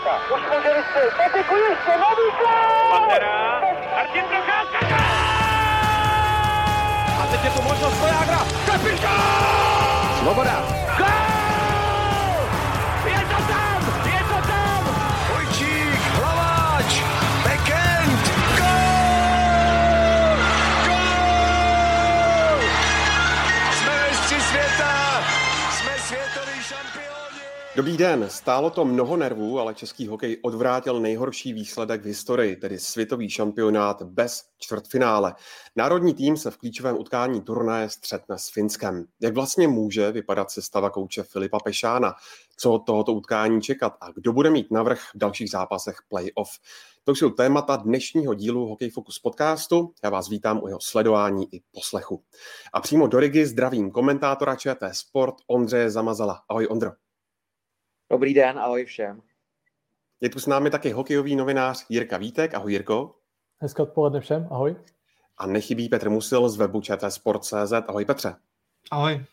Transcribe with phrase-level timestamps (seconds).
[0.00, 0.40] Už
[1.70, 2.90] ještě, nový gol!
[2.90, 3.60] Pantera,
[3.94, 4.96] Martin Procházka!
[7.22, 8.38] A teď je tu možnost Vojágra.
[8.66, 10.18] Kapitán!
[10.18, 10.79] Svoboda!
[27.80, 32.78] Dobrý den, stálo to mnoho nervů, ale český hokej odvrátil nejhorší výsledek v historii, tedy
[32.78, 35.34] světový šampionát bez čtvrtfinále.
[35.76, 39.04] Národní tým se v klíčovém utkání turnaje střetne s Finskem.
[39.20, 42.14] Jak vlastně může vypadat sestava kouče Filipa Pešána?
[42.56, 46.50] Co od tohoto utkání čekat a kdo bude mít navrh v dalších zápasech playoff?
[47.04, 49.92] To jsou témata dnešního dílu Hokej Focus podcastu.
[50.04, 52.22] Já vás vítám u jeho sledování i poslechu.
[52.72, 56.40] A přímo do Rigi zdravím komentátora ČT Sport Ondřeje Zamazala.
[56.48, 56.90] Ahoj Ondro.
[58.10, 59.22] Dobrý den, ahoj všem.
[60.20, 62.54] Je tu s námi taky hokejový novinář Jirka Vítek.
[62.54, 63.14] Ahoj Jirko.
[63.58, 64.76] Hezké odpoledne všem, ahoj.
[65.38, 67.72] A nechybí Petr Musil z webu Sport.cz.
[67.88, 68.34] Ahoj Petře.
[68.90, 69.24] Ahoj.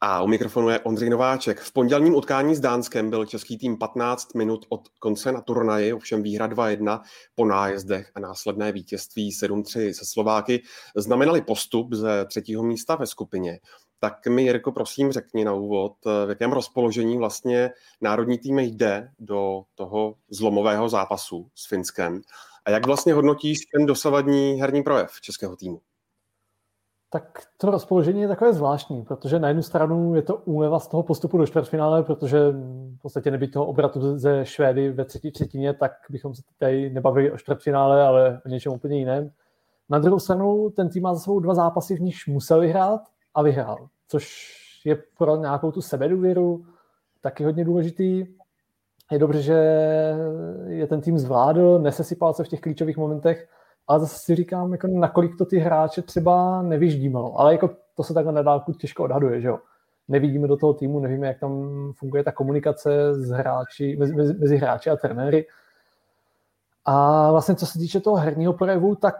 [0.00, 1.60] A u mikrofonu je Ondřej Nováček.
[1.60, 6.22] V pondělním utkání s Dánskem byl český tým 15 minut od konce na turnaji, ovšem
[6.22, 7.00] výhra 2-1
[7.34, 10.62] po nájezdech a následné vítězství 7-3 se Slováky
[10.96, 13.58] znamenali postup ze třetího místa ve skupině.
[14.00, 15.92] Tak mi, Jirko, prosím, řekni na úvod,
[16.26, 22.20] v jakém rozpoložení vlastně národní tým jde do toho zlomového zápasu s Finskem
[22.64, 25.80] a jak vlastně hodnotíš ten dosavadní herní projev českého týmu?
[27.10, 31.02] Tak to rozpoložení je takové zvláštní, protože na jednu stranu je to úleva z toho
[31.02, 35.92] postupu do čtvrtfinále, protože v podstatě nebýt toho obratu ze Švédy ve třetí třetině, tak
[36.10, 39.30] bychom se tady nebavili o čtvrtfinále, ale o něčem úplně jiném.
[39.88, 43.00] Na druhou stranu ten tým má za sebou dva zápasy, v nichž musel vyhrát
[43.38, 44.52] a vyhrál, což
[44.84, 46.64] je pro nějakou tu sebedůvěru
[47.20, 48.26] taky hodně důležitý.
[49.10, 49.54] Je dobře, že
[50.66, 53.48] je ten tým zvládl, nesesypal se v těch klíčových momentech,
[53.88, 57.40] ale zase si říkám, jako nakolik to ty hráče třeba nevyždímalo.
[57.40, 59.58] Ale jako to se takhle na dálku těžko odhaduje, že jo.
[60.08, 61.52] Nevidíme do toho týmu, nevíme, jak tam
[61.96, 65.46] funguje ta komunikace s hráči, mezi, mezi hráči a trenéry.
[66.84, 69.14] A vlastně co se týče toho herního projevu, tak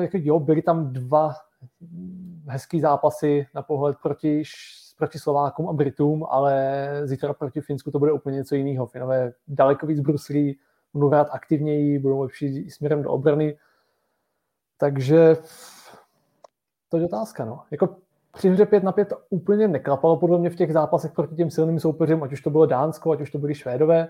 [0.00, 1.34] jako jo, byly tam dva
[2.46, 4.42] hezký zápasy na pohled proti,
[4.98, 8.86] proti Slovákům a Britům, ale zítra proti Finsku to bude úplně něco jiného.
[8.86, 10.58] Finové daleko víc bruslí,
[10.94, 13.58] budou hrát aktivněji, budou lepší směrem do obrany.
[14.78, 15.36] Takže
[16.88, 17.44] to je otázka.
[17.44, 17.62] No.
[17.70, 17.96] Jako
[18.36, 21.50] při hře 5 na 5 to úplně neklapalo podle mě v těch zápasech proti těm
[21.50, 24.08] silným soupeřům, ať už to bylo Dánsko, ať už to byly Švédové.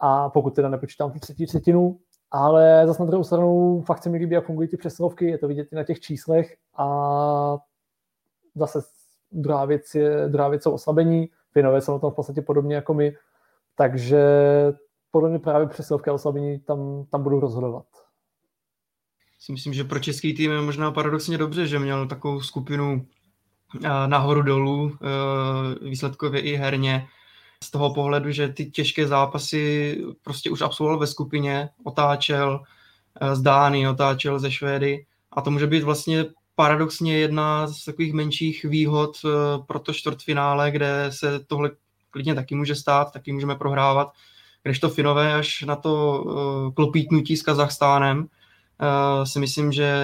[0.00, 1.98] A pokud teda nepočítám tu třetí třetinu,
[2.30, 5.48] ale zase na druhou stranu fakt se mi líbí, jak fungují ty přesilovky, je to
[5.48, 7.58] vidět i na těch číslech a
[8.54, 8.80] zase
[9.32, 12.94] druhá věc, je, druhá věc jsou oslabení, Finové jsou na tom v podstatě podobně jako
[12.94, 13.16] my,
[13.74, 14.22] takže
[15.10, 17.86] podle mě právě přesilovky a oslabení tam, tam budou rozhodovat.
[19.38, 23.06] Si myslím, že pro český tým je možná paradoxně dobře, že měl takovou skupinu
[24.06, 24.92] nahoru dolů,
[25.82, 27.06] výsledkově i herně,
[27.64, 32.62] z toho pohledu, že ty těžké zápasy prostě už absolvoval ve skupině, otáčel
[33.32, 35.06] z Dány, otáčel ze Švédy.
[35.32, 36.24] A to může být vlastně
[36.54, 39.16] paradoxně jedna z takových menších výhod
[39.66, 41.70] pro to čtvrtfinále, kde se tohle
[42.10, 44.12] klidně taky může stát, taky můžeme prohrávat,
[44.62, 46.24] když to Finové až na to
[46.76, 48.26] klopítnutí s Kazachstánem,
[49.24, 49.94] si myslím, že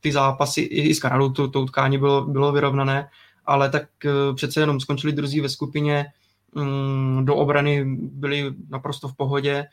[0.00, 3.08] ty zápasy i s Kanadou to, to utkání bylo, bylo vyrovnané,
[3.46, 3.82] ale tak
[4.34, 6.06] přece jenom skončili druzí ve skupině,
[7.22, 9.66] do obrany byli naprosto v pohodě,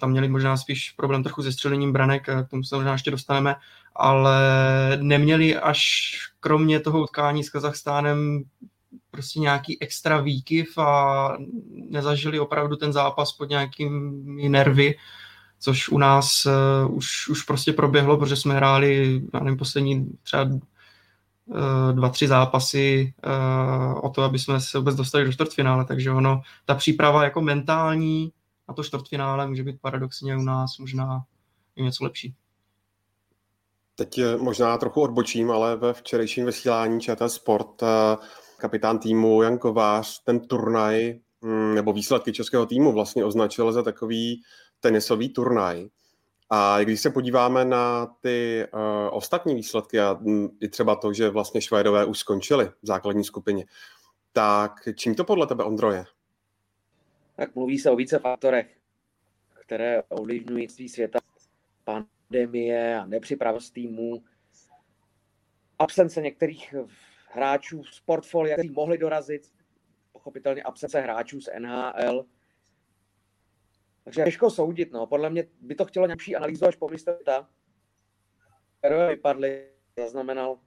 [0.00, 3.54] tam měli možná spíš problém trochu se střelením branek, k tomu se možná ještě dostaneme,
[3.96, 4.38] ale
[5.00, 5.82] neměli až
[6.40, 8.42] kromě toho utkání s Kazachstánem
[9.10, 11.36] prostě nějaký extra výkyv a
[11.90, 14.94] nezažili opravdu ten zápas pod nějakými nervy,
[15.60, 20.48] což u nás uh, už, už prostě proběhlo, protože jsme hráli, nevím, poslední třeba
[21.92, 26.42] dva, tři zápasy uh, o to, aby jsme se vůbec dostali do čtvrtfinále, takže ono,
[26.64, 28.32] ta příprava jako mentální
[28.68, 31.22] na to čtvrtfinále může být paradoxně u nás možná
[31.76, 32.34] i něco lepší.
[33.94, 37.82] Teď možná trochu odbočím, ale ve včerejším vysílání ČT Sport
[38.58, 44.42] kapitán týmu Jan Kovář ten turnaj mm, nebo výsledky českého týmu vlastně označil za takový
[44.80, 45.88] tenisový turnaj.
[46.54, 51.28] A když se podíváme na ty uh, ostatní výsledky a m, i třeba to, že
[51.28, 53.64] vlastně Švédové už skončili v základní skupině,
[54.32, 56.04] tak čím to podle tebe, Ondro, je?
[57.36, 58.76] Tak mluví se o více faktorech,
[59.60, 61.18] které ovlivňují svý světa.
[61.84, 64.22] Pandemie a nepřipravost týmu,
[65.78, 66.74] absence některých
[67.28, 69.52] hráčů z portfolia, kteří mohli dorazit,
[70.12, 72.24] pochopitelně absence hráčů z NHL,
[74.04, 75.06] Takže těžko soudit, no.
[75.06, 77.48] Podle mě by to chtělo nějaký analýzu až pomyslet ta.
[79.08, 79.68] vypadly,
[79.98, 80.58] zaznamenal,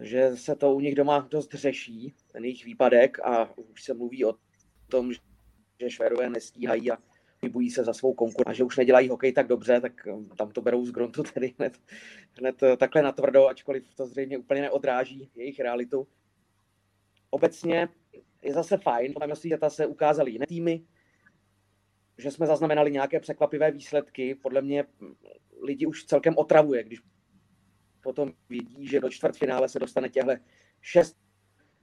[0.00, 4.24] že se to u nich doma dost řeší, ten jejich výpadek a už se mluví
[4.24, 4.34] o
[4.88, 5.12] tom,
[5.80, 6.98] že Švédové nestíhají a
[7.42, 10.50] vybují se za svou konkurenci a že už nedělají hokej tak dobře, tak um, tam
[10.50, 11.80] to berou z gruntu tedy hned,
[12.38, 16.08] hned uh, takhle natvrdo, ačkoliv to zřejmě úplně neodráží jejich realitu.
[17.30, 17.88] Obecně
[18.42, 19.14] je zase fajn,
[19.44, 20.86] že ta se ukázaly jiné týmy,
[22.18, 24.34] že jsme zaznamenali nějaké překvapivé výsledky.
[24.34, 24.84] Podle mě
[25.62, 27.00] lidi už celkem otravuje, když
[28.00, 30.40] potom vidí, že do čtvrtfinále se dostane těhle
[30.80, 31.16] šest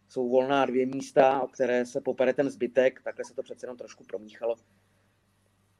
[0.07, 3.77] jsou volná dvě místa, o které se popere ten zbytek, takhle se to přece jenom
[3.77, 4.55] trošku promíchalo.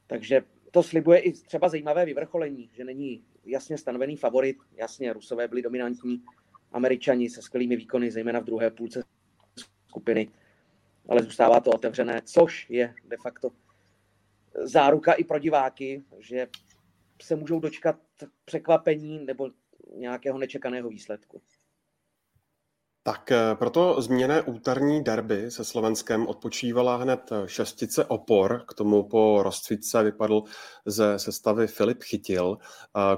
[0.08, 0.42] Takže
[0.72, 4.58] to slibuje i třeba zajímavé vyvrcholení, že není jasně stanovený favorit.
[4.76, 6.24] Jasně, Rusové byli dominantní,
[6.72, 9.04] Američani se skvělými výkony, zejména v druhé půlce
[9.88, 10.30] skupiny,
[11.10, 13.50] ale zůstává to otevřené, což je de facto
[14.64, 16.48] záruka i pro diváky, že
[17.22, 17.96] se můžou dočkat
[18.46, 19.50] překvapení nebo
[19.96, 21.42] nějakého nečekaného výsledku.
[23.06, 28.64] Tak eh, proto změněné úterní derby se Slovenskem odpočívala hned šestice opor.
[28.68, 30.44] K tomu po rozcvice vypadl
[30.86, 32.58] ze sestavy Filip Chytil.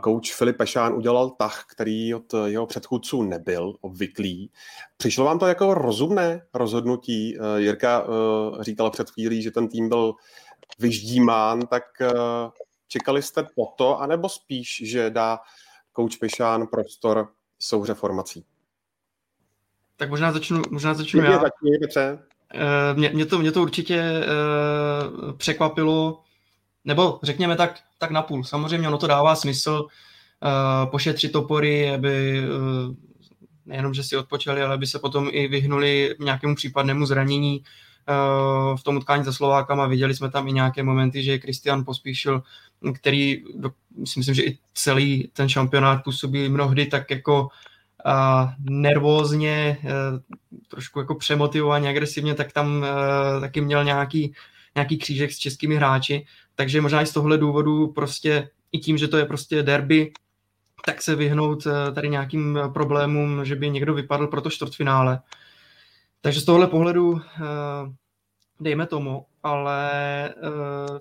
[0.02, 4.52] Kouč Filip Pešán udělal tah, který od jeho předchůdců nebyl obvyklý.
[4.98, 7.38] Přišlo vám to jako rozumné rozhodnutí?
[7.38, 10.14] Eh, Jirka eh, říkala před chvílí, že ten tým byl
[10.80, 11.84] vyždímán, tak
[12.88, 15.40] čekali jste po to, anebo spíš, že dá
[15.92, 17.30] kouč Pešán prostor
[17.60, 18.46] souhře formací?
[19.98, 21.32] Tak možná začnu, možná začnu já.
[21.32, 22.20] Začni, Petře.
[22.54, 26.24] Eh, mě, mě, to, mě to určitě uh, překvapilo,
[26.86, 28.44] nebo řekněme tak, tak napůl.
[28.44, 32.96] Samozřejmě ono to dává smysl uh, pošetřit topory, aby uh,
[33.66, 37.64] nejenom, že si odpočali, ale aby se potom i vyhnuli nějakému případnému zranění
[38.76, 39.88] v tom utkání za Slovákama.
[39.88, 42.44] Viděli jsme tam i nějaké momenty, že Kristian pospíšil,
[42.94, 47.50] který, do, myslím, že i celý ten šampionát působí mnohdy tak jako
[48.60, 49.92] nervózně, eh,
[50.68, 54.34] trošku jako přemotivovaně, agresivně, tak tam eh, taky měl nějaký,
[54.76, 56.26] nějaký křížek s českými hráči,
[56.56, 60.12] takže možná i z tohle důvodu prostě i tím, že to je prostě derby,
[60.86, 65.20] tak se vyhnout eh, tady nějakým problémům, že by někdo vypadl pro to čtvrtfinále.
[66.26, 67.22] Takže z tohle pohledu
[68.60, 69.90] dejme tomu, ale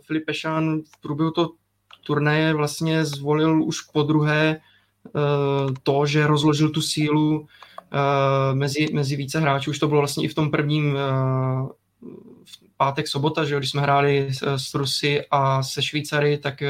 [0.06, 1.50] Filip Pešán v průběhu toho
[2.06, 4.60] turnaje vlastně zvolil už po druhé
[5.06, 7.46] Eh, to, že rozložil tu sílu
[7.92, 9.70] eh, mezi, mezi více hráčů.
[9.70, 11.00] Už to bylo vlastně i v tom prvním eh,
[12.44, 16.62] v pátek, sobota, že když jsme hráli s Rusy a se Švýcary, tak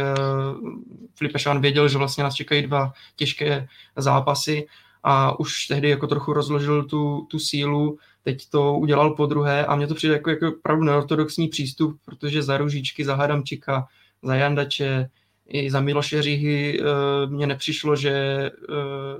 [1.14, 4.66] Filip Šán věděl, že vlastně nás čekají dva těžké zápasy
[5.02, 9.76] a už tehdy jako trochu rozložil tu, tu sílu, teď to udělal po druhé a
[9.76, 13.86] mně to přijde jako, jako opravdu neortodoxní přístup, protože za Ružičky, za Hadamčika,
[14.22, 15.10] za Jandače,
[15.48, 16.84] i za Miloše Říhy eh,
[17.26, 18.50] mně nepřišlo, že eh,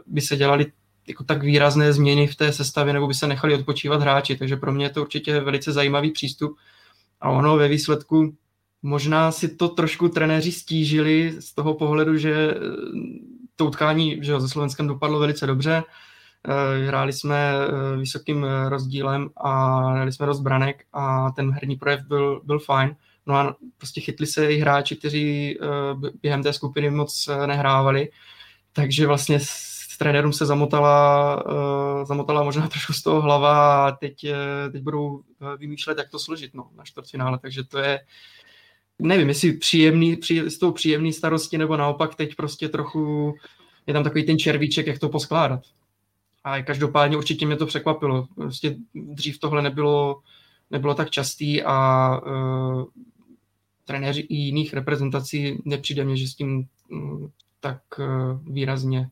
[0.06, 0.66] by se dělali
[1.06, 4.72] jako tak výrazné změny v té sestavě, nebo by se nechali odpočívat hráči, takže pro
[4.72, 6.56] mě je to určitě velice zajímavý přístup.
[7.20, 8.34] A ono ve výsledku
[8.82, 12.54] možná si to trošku trenéři stížili z toho pohledu, že
[13.56, 15.82] to utkání že ze Slovenskem dopadlo velice dobře,
[16.86, 17.52] hráli jsme
[17.98, 22.96] vysokým rozdílem a hráli jsme dost branek a ten herní projev byl, byl fajn.
[23.26, 28.10] No a prostě chytli se i hráči, kteří eh, během té skupiny moc eh, nehrávali,
[28.72, 34.26] takže vlastně s trenérům se zamotala, eh, zamotala možná trošku z toho hlava a teď,
[34.72, 35.22] teď budou
[35.58, 38.00] vymýšlet, jak to složit no, na čtvrtfinále, takže to je,
[38.98, 43.34] nevím, jestli příjemný, při, s tou příjemný starosti, nebo naopak teď prostě trochu
[43.86, 45.60] je tam takový ten červíček, jak to poskládat.
[46.44, 48.28] A každopádně určitě mě to překvapilo.
[48.34, 50.20] Prostě dřív tohle nebylo,
[50.70, 52.84] nebylo tak častý a uh,
[53.84, 57.28] trenéři i jiných reprezentací nepřijde mně, že s tím mm,
[57.60, 58.04] tak eh,
[58.42, 59.10] výrazně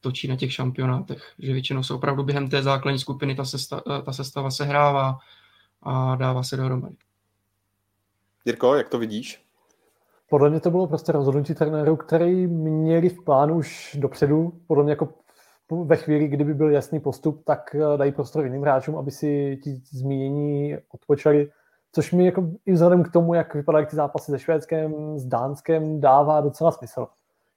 [0.00, 4.02] točí na těch šampionátech, že většinou se opravdu během té základní skupiny ta, sesta, eh,
[4.02, 5.18] ta sestava se hrává
[5.82, 6.94] a dává se dohromady.
[8.44, 9.42] Jirko, jak to vidíš?
[10.30, 14.52] Podle mě to bylo prostě rozhodnutí trenérů, který měli v plánu už dopředu.
[14.66, 15.08] Podle mě jako
[15.84, 19.82] ve chvíli, kdyby byl jasný postup, tak eh, dají prostor jiným hráčům, aby si ti
[19.92, 21.48] zmínění odpočali
[21.92, 26.00] což mi jako i vzhledem k tomu, jak vypadaly ty zápasy se Švédskem, s Dánskem,
[26.00, 27.06] dává docela smysl.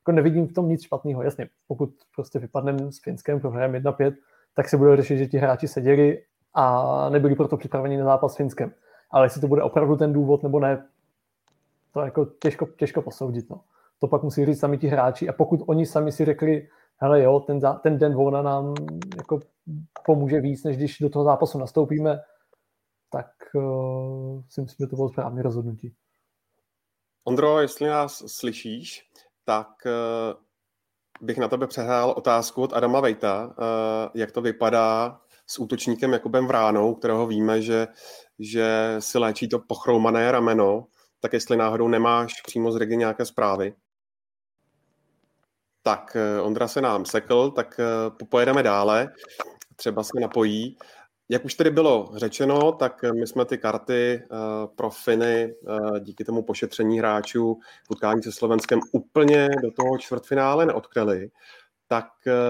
[0.02, 1.24] Jako nevidím v tom nic špatného.
[1.24, 4.16] Jasně, pokud prostě vypadneme s Finskem, prohrajeme 1-5,
[4.56, 8.36] tak se bude řešit, že ti hráči seděli a nebyli proto připraveni na zápas s
[8.36, 8.72] Finskem.
[9.12, 10.86] Ale jestli to bude opravdu ten důvod nebo ne,
[11.92, 13.50] to je jako těžko, těžko posoudit.
[13.50, 13.62] No.
[14.00, 16.68] To pak musí říct sami ti hráči a pokud oni sami si řekli,
[16.98, 18.74] hele jo, ten, ten den volna nám
[19.18, 19.40] jako
[20.06, 22.20] pomůže víc, než když do toho zápasu nastoupíme,
[23.10, 25.96] tak uh, si myslím, že to bylo správné rozhodnutí.
[27.24, 29.10] Ondro, jestli nás slyšíš,
[29.46, 29.68] tak
[31.22, 33.56] bych na tebe přehrál otázku od Adama Vejta,
[34.14, 37.88] jak to vypadá s útočníkem Jakubem Vránou, kterého víme, že,
[38.40, 40.88] že si léčí to pochroumané rameno,
[41.20, 43.76] tak jestli náhodou nemáš přímo z Regi nějaké zprávy.
[45.88, 49.10] Tak eh, Ondra se nám sekl, tak eh, pojedeme dále,
[49.76, 50.78] třeba se napojí.
[51.30, 54.28] Jak už tedy bylo řečeno, tak my jsme ty karty eh,
[54.76, 55.56] pro Finy
[56.00, 61.30] díky tomu pošetření hráčů v utkání se Slovenskem úplně do toho čtvrtfinále neodkryli.
[61.88, 62.08] Tak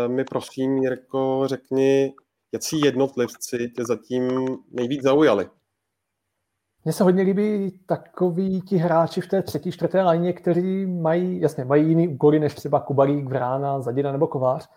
[0.08, 2.14] mi prosím, Jirko, řekni,
[2.52, 5.50] jaký jednotlivci tě zatím nejvíc zaujali?
[6.86, 11.66] Mně se hodně líbí takový ti hráči v té třetí, čtvrté lajně, kteří mají, jasně,
[11.66, 14.70] mají jiný úkoly než třeba Kubalík, Vrána, Zadina nebo Kovář,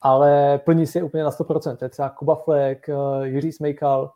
[0.00, 1.76] ale plní si je úplně na 100%.
[1.76, 2.94] To je třeba Kuba Flek, eh,
[3.26, 4.12] Jiří Smejkal,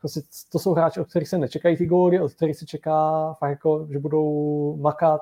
[0.00, 0.20] prostě
[0.52, 3.86] to jsou hráči, od kterých se nečekají ty góly, od kterých se čeká fakt jako,
[3.90, 5.20] že budou makat,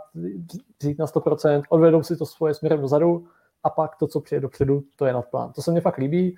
[0.81, 3.27] vzít na 100%, odvedou si to svoje směrem dozadu
[3.65, 5.53] a pak to, co přijde dopředu, to je nadplán.
[5.53, 6.37] To se mně fakt líbí.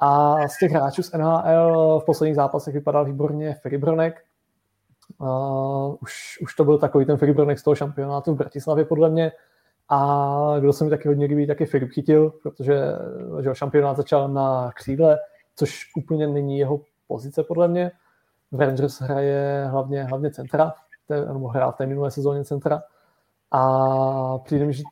[0.00, 4.24] A z těch hráčů z NHL v posledních zápasech vypadal výborně Fribronek,
[5.18, 9.10] Uh, už, už to byl takový ten Filip Bronek z toho šampionátu v Bratislavě podle
[9.10, 9.32] mě.
[9.88, 12.82] A kdo se mi taky hodně líbí, taky Filip Chytil, protože
[13.40, 15.18] že šampionát začal na křídle,
[15.56, 17.90] což úplně není jeho pozice podle mě.
[18.52, 20.72] V Rangers hraje hlavně, hlavně centra,
[21.32, 22.82] nebo hrál v té minulé sezóně centra.
[23.50, 24.82] A přijde mi, že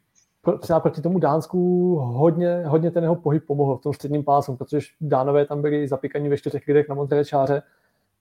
[0.61, 4.79] třeba proti tomu Dánsku hodně, hodně ten jeho pohyb pomohl v tom středním pásu, protože
[5.01, 7.63] Dánové tam byli zapíkaní ve čtyřech lidech na modré čáře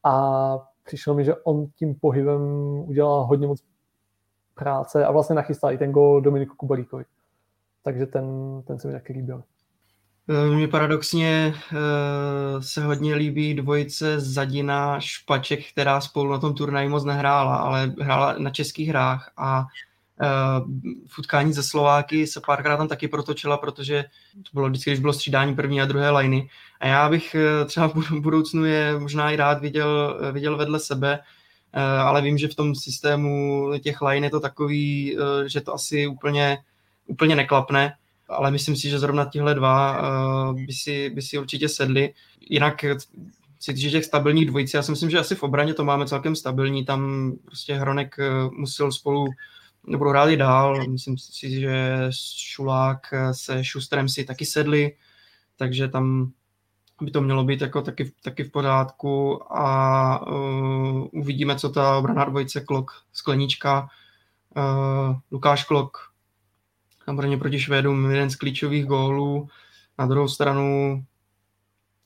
[0.04, 2.42] a přišlo mi, že on tím pohybem
[2.88, 3.64] udělal hodně moc
[4.56, 7.04] práce a vlastně nachystal i ten gol Dominiku Kubalíkovi.
[7.84, 8.26] Takže ten,
[8.68, 9.44] ten se mi taky líbil.
[10.30, 16.90] E, mně paradoxně e, se hodně líbí dvojice Zadina Špaček, která spolu na tom turnaji
[16.90, 19.66] moc nehrála, ale hrála na českých hrách a
[21.08, 25.14] v utkání ze Slováky se párkrát tam taky protočila, protože to bylo vždycky, když bylo
[25.14, 26.50] střídání první a druhé liny.
[26.80, 30.80] A já bych eh, třeba v budoucnu je možná i rád viděl, eh, viděl vedle
[30.80, 31.20] sebe,
[31.74, 36.08] eh, ale vím, že v tom systému těch line je to takový, že to asi
[36.08, 36.58] úplně,
[37.08, 37.96] úplně neklapne,
[38.30, 40.02] ale myslím si, že zrovna tihle dva
[40.54, 42.14] by si, by si určitě sedli.
[42.50, 42.86] Jinak
[43.60, 46.36] si týče těch stabilních dvojic, já si myslím, že asi v obraně to máme celkem
[46.36, 48.16] stabilní, tam prostě Hronek
[48.52, 49.26] musel spolu
[49.90, 50.88] nebudou hrát i dál.
[50.88, 54.96] Myslím si, že Šulák se Šustrem si taky sedli,
[55.56, 56.32] takže tam
[57.02, 62.26] by to mělo být jako taky, taky v pořádku a uh, uvidíme, co ta obrana
[62.26, 63.90] dvojice Klok, Sklenička,
[64.58, 65.98] uh, Lukáš Klok
[67.08, 69.48] na proti Švédům jeden z klíčových gólů.
[70.00, 71.04] Na druhou stranu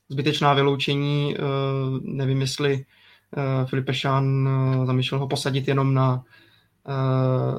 [0.10, 6.53] zbytečná vyloučení, uh, nevím, jestli uh, Filipe Šán uh, zamýšlel ho posadit jenom na Eh,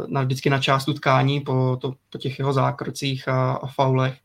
[0.06, 4.18] na, vždycky na část utkání po, to, po těch jeho zákrocích a, a faulech,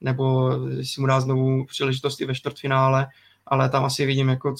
[0.00, 0.50] nebo
[0.82, 3.06] si mu dá znovu příležitost i ve čtvrtfinále,
[3.46, 4.54] ale tam asi vidím jako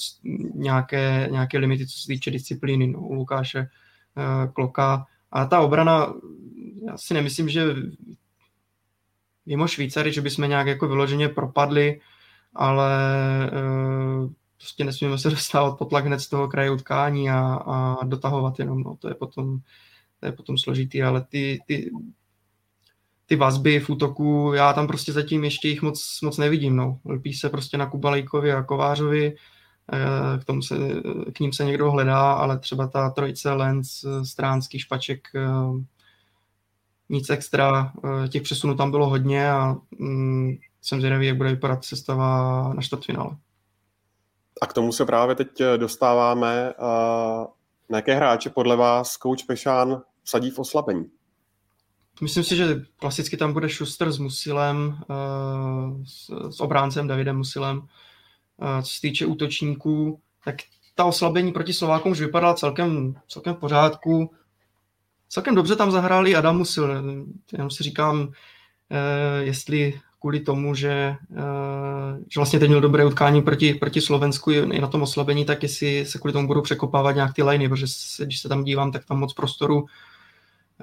[0.53, 5.05] nějaké, nějaké limity, co se týče disciplíny no, u Lukáše uh, Kloka.
[5.31, 6.13] A ta obrana,
[6.87, 7.75] já si nemyslím, že
[9.45, 11.99] mimo Švýcary, že bychom nějak jako vyloženě propadli,
[12.55, 12.91] ale
[13.53, 18.59] uh, prostě nesmíme se dostávat pod tlak hned z toho kraje utkání a, a dotahovat
[18.59, 19.59] jenom, no, to je potom
[20.19, 21.91] to je potom složitý, ale ty, ty,
[23.25, 26.75] ty vazby v útoku, já tam prostě zatím ještě jich moc, moc nevidím.
[26.75, 26.99] No.
[27.05, 29.35] Lpí se prostě na Kubalejkovi a Kovářovi,
[29.93, 30.75] eh, k, tomu se,
[31.33, 35.47] k ním se někdo hledá, ale třeba ta trojice Lenz, Stránský, Špaček, eh,
[37.09, 37.93] nic extra,
[38.25, 42.81] eh, těch přesunů tam bylo hodně a mm, jsem zvědavý, jak bude vypadat sestava na
[42.81, 43.37] čtvrtfinále.
[44.61, 46.73] A k tomu se právě teď dostáváme.
[47.89, 51.09] Na jaké hráče podle vás coach Pešán sadí v oslabení?
[52.21, 55.13] Myslím si, že klasicky tam bude Schuster s Musilem, eh,
[56.51, 57.87] s, obráncem Davidem Musilem.
[58.61, 60.55] Eh, co se týče útočníků, tak
[60.95, 64.31] ta oslabení proti Slovákům už vypadala celkem, celkem v pořádku.
[65.29, 67.03] Celkem dobře tam zahráli Adam Musil.
[67.51, 68.31] Jenom si říkám,
[68.89, 74.51] eh, jestli kvůli tomu, že, eh, že vlastně teď měl dobré utkání proti, proti Slovensku
[74.51, 77.87] i na tom oslabení, tak jestli se kvůli tomu budou překopávat nějak ty liney, protože
[77.87, 79.85] se, když se tam dívám, tak tam moc prostoru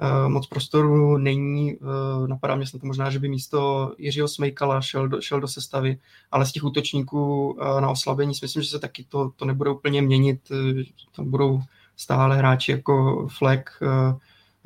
[0.01, 1.75] Uh, moc prostoru není.
[1.75, 5.97] Uh, napadá mě snad možná, že by místo Jiřího Smejkala šel do, šel do sestavy,
[6.31, 10.01] ale z těch útočníků na oslabení si myslím, že se taky to, to nebude úplně
[10.01, 10.39] měnit.
[11.15, 11.61] Tam budou
[11.95, 13.69] stále hráči jako Fleck,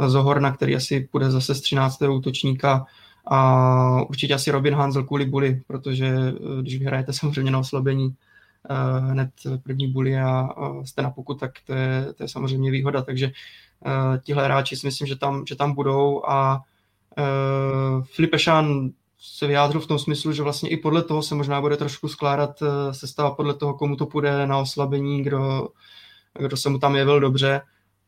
[0.07, 2.01] Zohorna, který asi bude zase z 13.
[2.01, 2.85] útočníka,
[3.31, 8.15] a určitě asi Robin Hansel kvůli Bully, protože eh, když vyhrajete samozřejmě na oslabení,
[8.99, 9.29] hned
[9.63, 10.49] první buly a
[10.85, 13.01] jste na pokud, tak to je, to je samozřejmě výhoda.
[13.01, 13.31] Takže
[14.23, 16.61] tihle hráči si myslím, že tam, že tam budou a
[18.03, 18.37] Filipe
[19.19, 22.63] se vyjádřil v tom smyslu, že vlastně i podle toho se možná bude trošku skládat
[22.91, 25.69] sestava podle toho, komu to půjde na oslabení, kdo,
[26.39, 27.61] kdo se mu tam jevil dobře,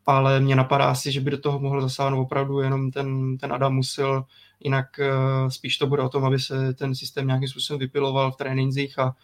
[0.05, 3.75] ale mě napadá asi, že by do toho mohl zasáhnout opravdu jenom ten, ten Adam
[3.75, 4.25] Musil,
[4.59, 8.35] jinak uh, spíš to bude o tom, aby se ten systém nějakým způsobem vypiloval v
[8.35, 9.15] trénincích a,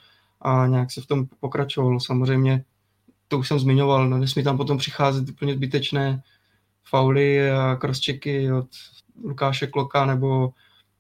[0.42, 2.00] a nějak se v tom pokračoval.
[2.00, 2.64] Samozřejmě
[3.28, 6.24] to už jsem zmiňoval, no, nesmí tam potom přicházet úplně zbytečné
[6.84, 8.68] fauly a crosschecky od
[9.24, 10.54] Lukáše Kloka nebo,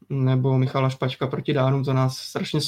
[0.09, 2.59] nebo Michala Špačka proti Dánům, to nás strašně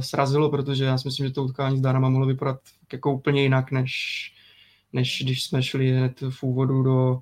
[0.00, 2.60] srazilo, protože já si myslím, že to utkání s Dánama mohlo vypadat
[2.92, 4.32] jako úplně jinak, než,
[4.92, 7.20] než když jsme šli hned v úvodu do,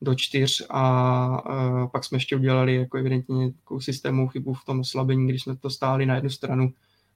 [0.00, 0.82] do čtyř a,
[1.26, 5.56] a pak jsme ještě udělali jako evidentně takovou systémovou chybu v tom oslabení, když jsme
[5.56, 6.72] to stáli na jednu stranu,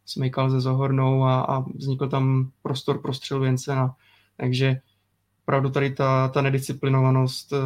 [0.06, 3.94] smykal ze Zohornou a, a vznikl tam prostor pro střelu Jensena.
[4.36, 4.80] Takže
[5.42, 7.56] opravdu tady ta, ta nedisciplinovanost eh,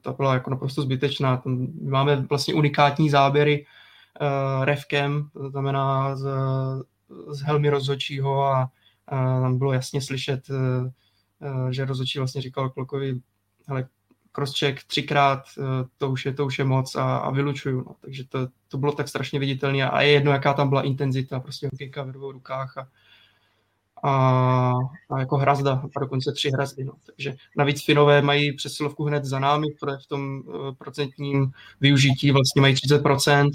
[0.00, 1.36] ta byla jako naprosto zbytečná.
[1.36, 3.66] Tam máme vlastně unikátní záběry
[4.20, 6.28] uh, revkem, to znamená z,
[7.28, 8.70] z helmy rozhodčího a,
[9.06, 10.56] a tam bylo jasně slyšet uh,
[11.70, 13.20] že rozhodčí vlastně říkal Klokovi,
[13.66, 13.88] hele,
[14.36, 15.62] crosscheck třikrát, eh,
[15.98, 17.84] to už je, to už je moc a, a vylučuju.
[17.86, 17.94] No.
[18.00, 21.68] Takže to, to bylo tak strašně viditelné a je jedno, jaká tam byla intenzita, prostě
[21.72, 22.88] hokejka ve dvou rukách a,
[24.02, 24.72] a,
[25.10, 26.84] a jako hrazda, a dokonce tři hrazdy.
[26.84, 26.92] No.
[27.06, 31.50] Takže navíc Finové mají přesilovku hned za námi, protože v tom eh, procentním
[31.80, 33.50] využití vlastně mají 30%,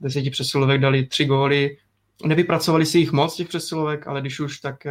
[0.00, 1.76] deseti přesilovek dali tři góly,
[2.24, 4.86] nevypracovali si jich moc, těch přesilovek, ale když už, tak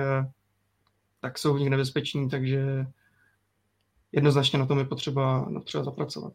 [1.24, 2.86] tak jsou v nich nebezpeční, takže
[4.12, 6.34] jednoznačně na tom je potřeba, potřeba zapracovat.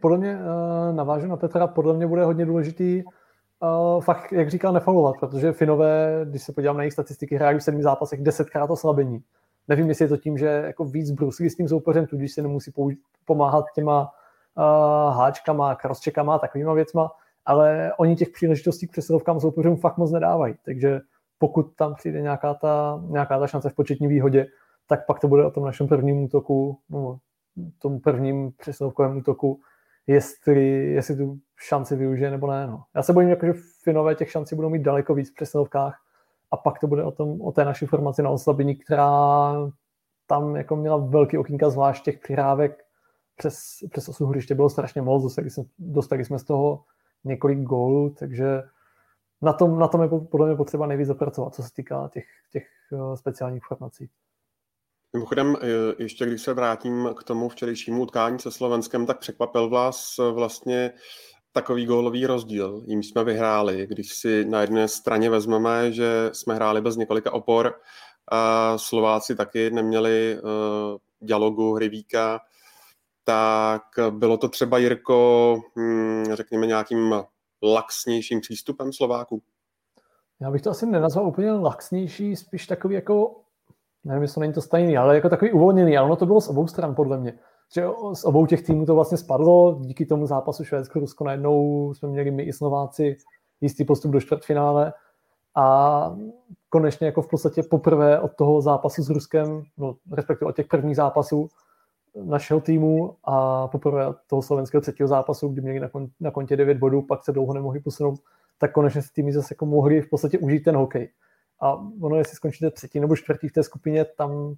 [0.00, 4.72] Podle mě, uh, navážu na Petra, podle mě bude hodně důležitý uh, fakt, jak říkal,
[4.72, 9.22] nefaulovat, protože Finové, když se podívám na jejich statistiky, hrají v sedmi zápasech desetkrát oslabení.
[9.68, 12.70] Nevím, jestli je to tím, že jako víc bruslí s tím soupeřem, tudíž se nemusí
[12.70, 17.10] použ- pomáhat těma uh, háčkama, crosscheckama a takovýma věcma,
[17.46, 20.54] ale oni těch příležitostí k přesilovkám soupeřům fakt moc nedávají.
[20.64, 21.00] Takže
[21.40, 24.46] pokud tam přijde nějaká ta, nějaká ta šance v početní výhodě,
[24.86, 27.18] tak pak to bude o tom našem prvním útoku, no,
[27.78, 29.60] tom prvním přesilovkovém útoku,
[30.06, 32.66] jestli, jestli tu šanci využije nebo ne.
[32.66, 32.82] No.
[32.94, 33.52] Já se bojím, jako, že
[33.84, 36.00] Finové těch šancí budou mít daleko víc v přesilovkách
[36.50, 39.52] a pak to bude o, tom, o té naší formaci na oslabení, která
[40.26, 42.84] tam jako měla velký okýnka, zvlášť těch přihrávek
[43.36, 43.58] přes,
[43.90, 46.84] přes osu hřiště bylo strašně moc, dostali jsme, dostali jsme z toho
[47.24, 48.62] několik gólů, takže
[49.42, 52.66] na tom, na tom je podle mě potřeba nejvíc zapracovat, co se týká těch, těch
[52.92, 54.10] eh, speciálních formací.
[55.12, 55.66] Mimochodem, eh,
[55.98, 60.92] ještě když se vrátím k tomu včerejšímu utkání se Slovenskem, tak překvapil vás eh, vlastně
[61.52, 63.86] takový gólový rozdíl, jim jsme vyhráli.
[63.86, 67.74] Když si na jedné straně vezmeme, že jsme hráli bez několika opor,
[68.32, 70.38] a Slováci taky neměli
[71.20, 72.40] dialogu Hryvíka,
[73.24, 77.14] tak bylo to třeba, Jirko, hm, řekněme nějakým
[77.62, 79.42] laxnějším přístupem Slováků?
[80.40, 83.40] Já bych to asi nenazval úplně laxnější, spíš takový jako,
[84.04, 86.66] nevím, jestli není to stejný, ale jako takový uvolněný, ale ono to bylo z obou
[86.66, 87.38] stran podle mě.
[87.74, 92.30] Že z obou těch týmů to vlastně spadlo, díky tomu zápasu Švédsko-Rusko najednou jsme měli
[92.30, 93.16] my i Slováci
[93.60, 94.92] jistý postup do čtvrtfinále
[95.56, 96.16] a
[96.68, 100.96] konečně jako v podstatě poprvé od toho zápasu s Ruskem, no respektive od těch prvních
[100.96, 101.48] zápasů,
[102.24, 106.78] našeho týmu a poprvé toho slovenského třetího zápasu, kdy měli na, kon, na kontě 9
[106.78, 108.20] bodů, pak se dlouho nemohli posunout,
[108.58, 111.10] tak konečně si týmy zase jako mohli v podstatě užít ten hokej.
[111.60, 114.54] A ono, jestli skončíte třetí nebo čtvrtý v té skupině, tam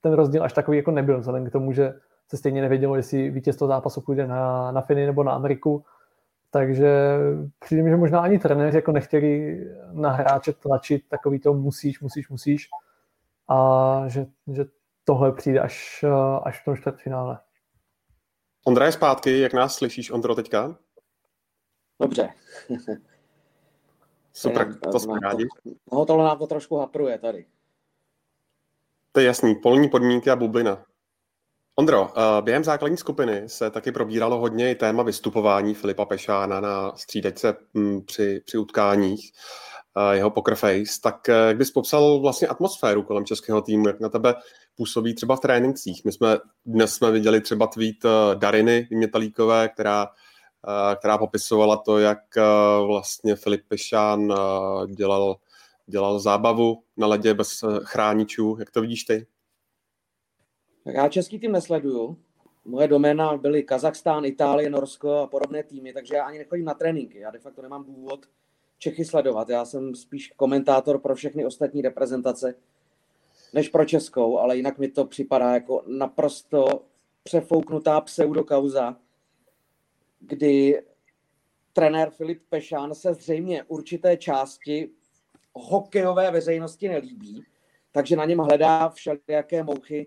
[0.00, 1.94] ten rozdíl až takový jako nebyl, vzhledem k tomu, že
[2.28, 5.84] se stejně nevědělo, jestli vítěz toho zápasu půjde na, na Finy nebo na Ameriku.
[6.50, 7.18] Takže
[7.58, 9.60] přijde mi, že možná ani trenéři jako nechtěli
[9.92, 12.68] na hráče tlačit takový to musíš, musíš, musíš.
[13.48, 14.64] A že, že
[15.04, 17.38] tohle přijde až, eh, až v tom čtvrtfinále.
[18.66, 20.76] Ondra je zpátky, jak nás slyšíš, Ondro, teďka?
[22.00, 22.28] Dobře.
[24.32, 25.46] Super, to jsme rádi.
[25.92, 27.46] No, tohle nám to trošku hapruje tady.
[29.12, 30.84] To je jasný, polní podmínky a bublina.
[31.76, 36.96] Ondro, eh, během základní skupiny se taky probíralo hodně i téma vystupování Filipa Pešána na
[36.96, 39.32] střídačce hm, při, při utkáních
[40.12, 44.08] jeho poker face, tak eh, jak bys popsal vlastně atmosféru kolem českého týmu, jak na
[44.08, 44.34] tebe
[44.76, 46.04] působí třeba v trénincích.
[46.04, 50.06] My jsme dnes jsme viděli třeba tweet eh, Dariny Mětalíkové, která,
[50.68, 52.18] eh, která popisovala to, jak
[52.86, 54.34] vlastně Filip Pešán
[54.96, 55.36] dělal,
[55.86, 58.56] dělal zábavu na ledě bez chráničů.
[58.58, 59.26] Jak to vidíš ty?
[60.86, 62.16] Já český tým nesleduju.
[62.64, 67.18] Moje doména byly Kazachstán, Itálie, Norsko a podobné týmy, takže já ani nechodím na tréninky.
[67.18, 68.26] Já de facto nemám důvod
[68.84, 69.48] Čechy sledovat.
[69.48, 72.54] Já jsem spíš komentátor pro všechny ostatní reprezentace,
[73.52, 76.84] než pro Českou, ale jinak mi to připadá jako naprosto
[77.22, 78.96] přefouknutá pseudokauza,
[80.20, 80.82] kdy
[81.72, 84.90] trenér Filip Pešán se zřejmě určité části
[85.52, 87.44] hokejové veřejnosti nelíbí,
[87.92, 90.06] takže na něm hledá všelijaké mouchy,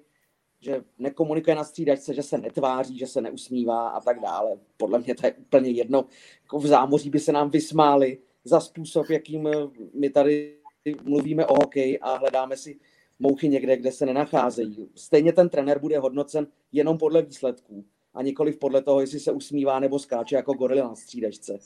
[0.59, 4.57] že nekomunikuje na střídačce, že se netváří, že se neusmívá a tak dále.
[4.77, 6.05] Podle mě to je úplně jedno.
[6.43, 9.49] Jako v zámoří by se nám vysmáli za způsob, jakým
[9.93, 10.57] my tady
[11.03, 12.79] mluvíme o hokeji a hledáme si
[13.19, 14.89] mouchy někde, kde se nenacházejí.
[14.95, 19.79] Stejně ten trenér bude hodnocen jenom podle výsledků a nikoli podle toho, jestli se usmívá
[19.79, 21.59] nebo skáče jako gorila na střídačce.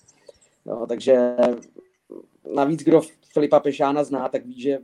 [0.65, 1.35] No, takže
[2.53, 3.01] navíc, kdo
[3.33, 4.79] Filipa Pešána zná, tak ví, že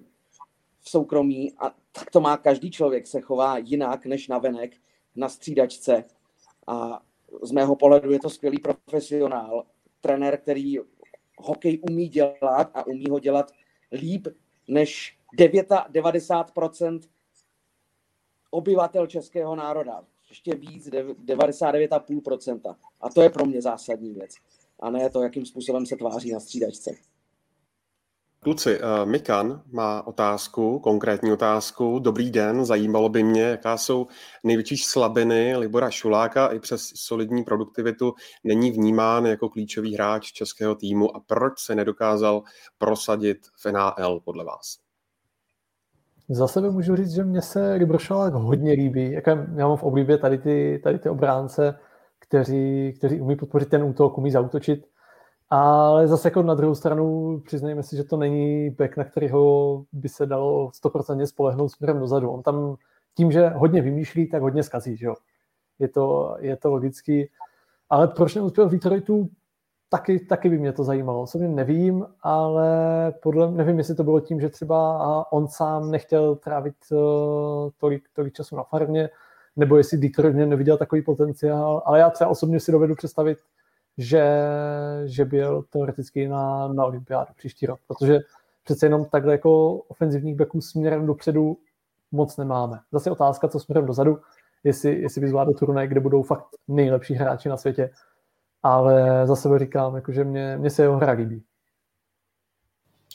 [0.80, 4.78] v soukromí, a tak to má každý člověk, se chová jinak než na venek,
[5.16, 6.04] na střídačce.
[6.68, 7.04] A
[7.44, 9.66] z mého pohledu je to skvělý profesionál,
[10.02, 10.80] trenér, který
[11.38, 13.52] hokej umí dělat a umí ho dělat
[13.91, 14.28] líp
[14.67, 17.00] než 90%
[18.52, 20.04] obyvatel českého národa.
[20.30, 22.76] Ještě víc, 99,5%.
[23.02, 24.36] A to je pro mě zásadní věc.
[24.80, 26.91] A ne to, jakým způsobem se tváří na střídačce.
[28.48, 32.00] Kluci, uh, Mikan má otázku, konkrétní otázku.
[32.00, 34.08] Dobrý den, zajímalo by mě, jaká jsou
[34.44, 41.16] největší slabiny Libora Šuláka i přes solidní produktivitu není vnímán jako klíčový hráč českého týmu
[41.16, 42.44] a proč se nedokázal
[42.78, 44.78] prosadit v NHL podle vás?
[46.30, 49.12] Za sebe můžu říct, že mně se Libor Šulák hodně líbí.
[49.56, 51.80] Já mám v oblibě tady ty, tady ty obránce,
[52.20, 54.86] kteří, kteří umí podpořit ten útok, umí zautočit
[55.50, 60.10] ale zase jako na druhou stranu přiznejme si, že to není back, na kterého by
[60.10, 62.30] se dalo 100% spolehnout směrem dozadu.
[62.32, 62.76] On tam
[63.18, 65.16] tím, že hodně vymýšlí, tak hodně skazí, že jo.
[65.80, 67.30] Je to, je to logický.
[67.90, 69.30] Ale proč neuspěl v Detroitu,
[69.90, 71.22] taky, taky by mě to zajímalo.
[71.22, 72.70] Osobně nevím, ale
[73.24, 78.34] podle, nevím, jestli to bylo tím, že třeba on sám nechtěl trávit uh, tolik, tolik
[78.34, 79.10] času na farmě,
[79.56, 83.38] nebo jestli Detroit neviděl takový potenciál, ale já třeba osobně si dovedu představit,
[83.98, 84.26] že,
[85.06, 88.20] že byl teoreticky na, na olympiádu příští rok, protože
[88.64, 91.58] přece jenom takhle jako ofenzivních backů směrem dopředu
[92.12, 92.80] moc nemáme.
[92.92, 94.20] Zase otázka, co směrem dozadu,
[94.64, 97.90] jestli, jestli by zvládl turnaj, kde budou fakt nejlepší hráči na světě,
[98.64, 101.44] ale za sebe říkám, jako, že mě, mě se jeho hra líbí.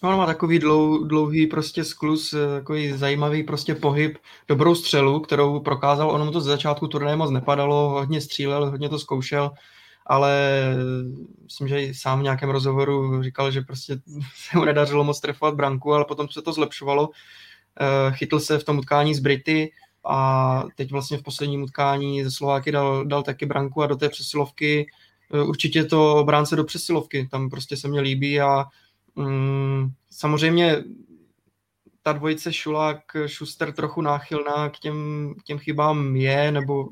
[0.03, 4.19] On má takový dlou, dlouhý prostě sklus, takový zajímavý prostě pohyb,
[4.49, 8.89] dobrou střelu, kterou prokázal, ono mu to ze začátku turnaje moc nepadalo, hodně střílel, hodně
[8.89, 9.51] to zkoušel,
[10.13, 10.61] ale
[11.43, 13.97] myslím, že sám v nějakém rozhovoru říkal, že prostě
[14.37, 17.11] se mu nedařilo moc trefovat branku, ale potom se to zlepšovalo.
[17.81, 19.73] Eh, chytl se v tom utkání z Brity
[20.05, 24.09] a teď vlastně v posledním utkání ze Slováky dal, dal taky branku a do té
[24.09, 24.87] přesilovky
[25.35, 28.65] eh, určitě to obránce do přesilovky, tam prostě se mně líbí a
[29.17, 30.85] mm, samozřejmě
[32.03, 36.89] ta dvojice Šulák, Schuster trochu náchylná k těm, k těm chybám je, nebo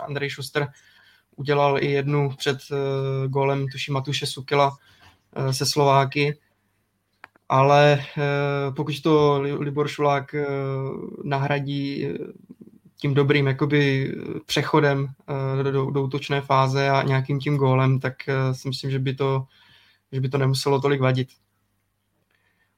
[0.00, 0.68] Andrej Schuster
[1.36, 4.76] udělal i jednu před uh, gólem, tuším Matuše Sukila
[5.38, 6.38] uh, se Slováky,
[7.48, 12.08] ale uh, pokud to Libor Šulák uh, nahradí
[12.96, 14.14] tím dobrým jakoby
[14.46, 15.08] přechodem
[15.58, 19.14] uh, do, do útočné fáze a nějakým tím gólem, tak uh, si myslím, že by
[19.14, 19.46] to,
[20.12, 21.28] že by to nemuselo tolik vadit.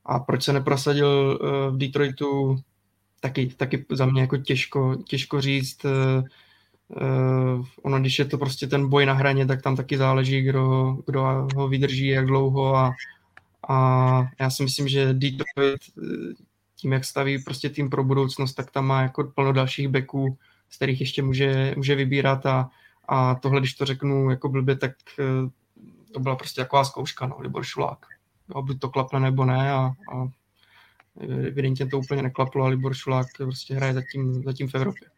[0.04, 2.56] A proč se neprosadil uh, v Detroitu,
[3.20, 5.84] taky, taky za mě jako těžko, těžko říct.
[5.84, 6.24] Uh,
[6.88, 10.96] Uh, ono, když je to prostě ten boj na hraně, tak tam taky záleží, kdo,
[11.06, 12.92] kdo ho vydrží, jak dlouho a,
[13.68, 16.34] a já si myslím, že Detroit eh,
[16.76, 20.38] tím, jak staví prostě tým pro budoucnost, tak tam má jako plno dalších beků,
[20.70, 22.70] z kterých ještě může, může vybírat a,
[23.08, 25.50] a tohle, když to řeknu jako blbě, tak uh,
[26.12, 28.06] to byla prostě taková zkouška, no, Libor Šulák.
[28.54, 30.28] Jo, buď to klapne nebo ne a, a
[31.46, 35.08] evidentně to úplně neklaplo a Libor Šulák prostě hraje zatím, zatím v Evropě.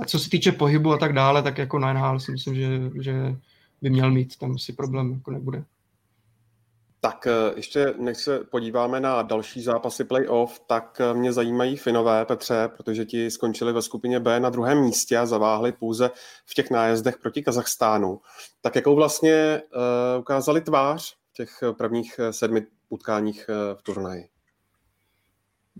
[0.00, 2.66] A co se týče pohybu a tak dále, tak jako na NHL si myslím, že,
[3.02, 3.36] že
[3.82, 5.64] by měl mít, tam si problém jako nebude.
[7.04, 12.24] Tak eh, ještě než se podíváme na další zápasy playoff, tak eh, mě zajímají Finové,
[12.24, 16.10] Petře, protože ti skončili ve skupině B na druhém místě a zaváhli pouze
[16.46, 18.20] v těch nájezdech proti Kazachstánu.
[18.60, 24.28] Tak jakou vlastně uh, ukázali tvář v těch prvních sedmi utkáních v turnaji?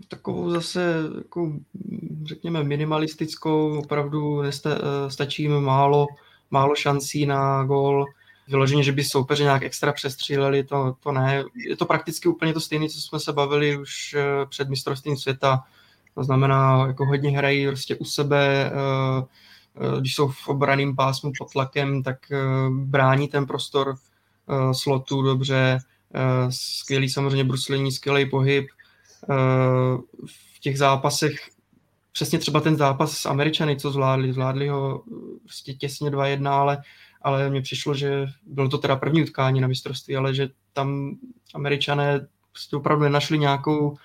[0.07, 1.53] Takovou zase, jako,
[2.25, 6.07] řekněme, minimalistickou, opravdu nesta, eh, stačí málo,
[6.51, 8.05] málo šancí na gol.
[8.47, 11.43] Vyloženě, že by soupeři nějak extra přestříleli, to, to ne.
[11.55, 15.63] Je to prakticky úplně to stejné, co jsme se bavili už eh, před mistrovstvím světa.
[16.15, 21.51] To znamená, jako hodně hrají prostě u sebe, eh, když jsou v obraném pásmu pod
[21.51, 22.17] tlakem, tak
[22.69, 23.95] brání ten prostor
[24.71, 25.79] slotu dobře,
[26.49, 28.67] skvělý samozřejmě bruslení, skvělý pohyb.
[30.25, 31.49] V těch zápasech
[32.11, 35.03] přesně třeba ten zápas s Američany, co zvládli, zvládli ho
[35.43, 36.81] prostě těsně 2-1, ale,
[37.21, 41.15] ale mně přišlo, že bylo to teda první utkání na mistrovství, ale že tam
[41.53, 43.97] Američané prostě opravdu nenašli nějakou,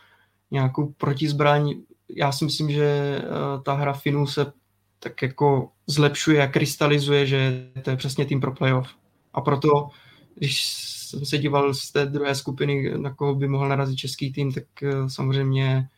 [0.51, 1.75] nějakou protizbraň.
[2.17, 3.19] Já si myslím, že
[3.65, 4.53] ta hra Finů se
[4.99, 8.89] tak jako zlepšuje a krystalizuje, že to je přesně tým pro playoff.
[9.35, 9.89] A proto,
[10.38, 14.53] když jsem se díval z té druhé skupiny, na koho by mohl narazit český tým,
[14.53, 15.88] tak eh, samozřejmě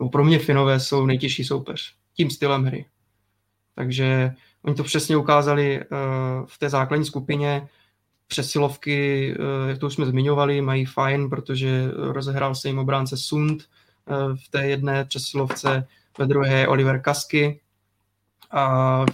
[0.00, 2.84] no pro mě Finové jsou nejtěžší soupeř tím stylem hry.
[3.74, 5.86] Takže oni to přesně ukázali uh,
[6.46, 7.68] v té základní skupině.
[8.26, 13.62] Přesilovky, uh, jak to už jsme zmiňovali, mají fajn, protože rozehrál se jim obránce Sund
[14.34, 15.86] v té jedné přesilovce,
[16.18, 17.60] ve druhé Oliver Kasky,
[18.50, 19.04] a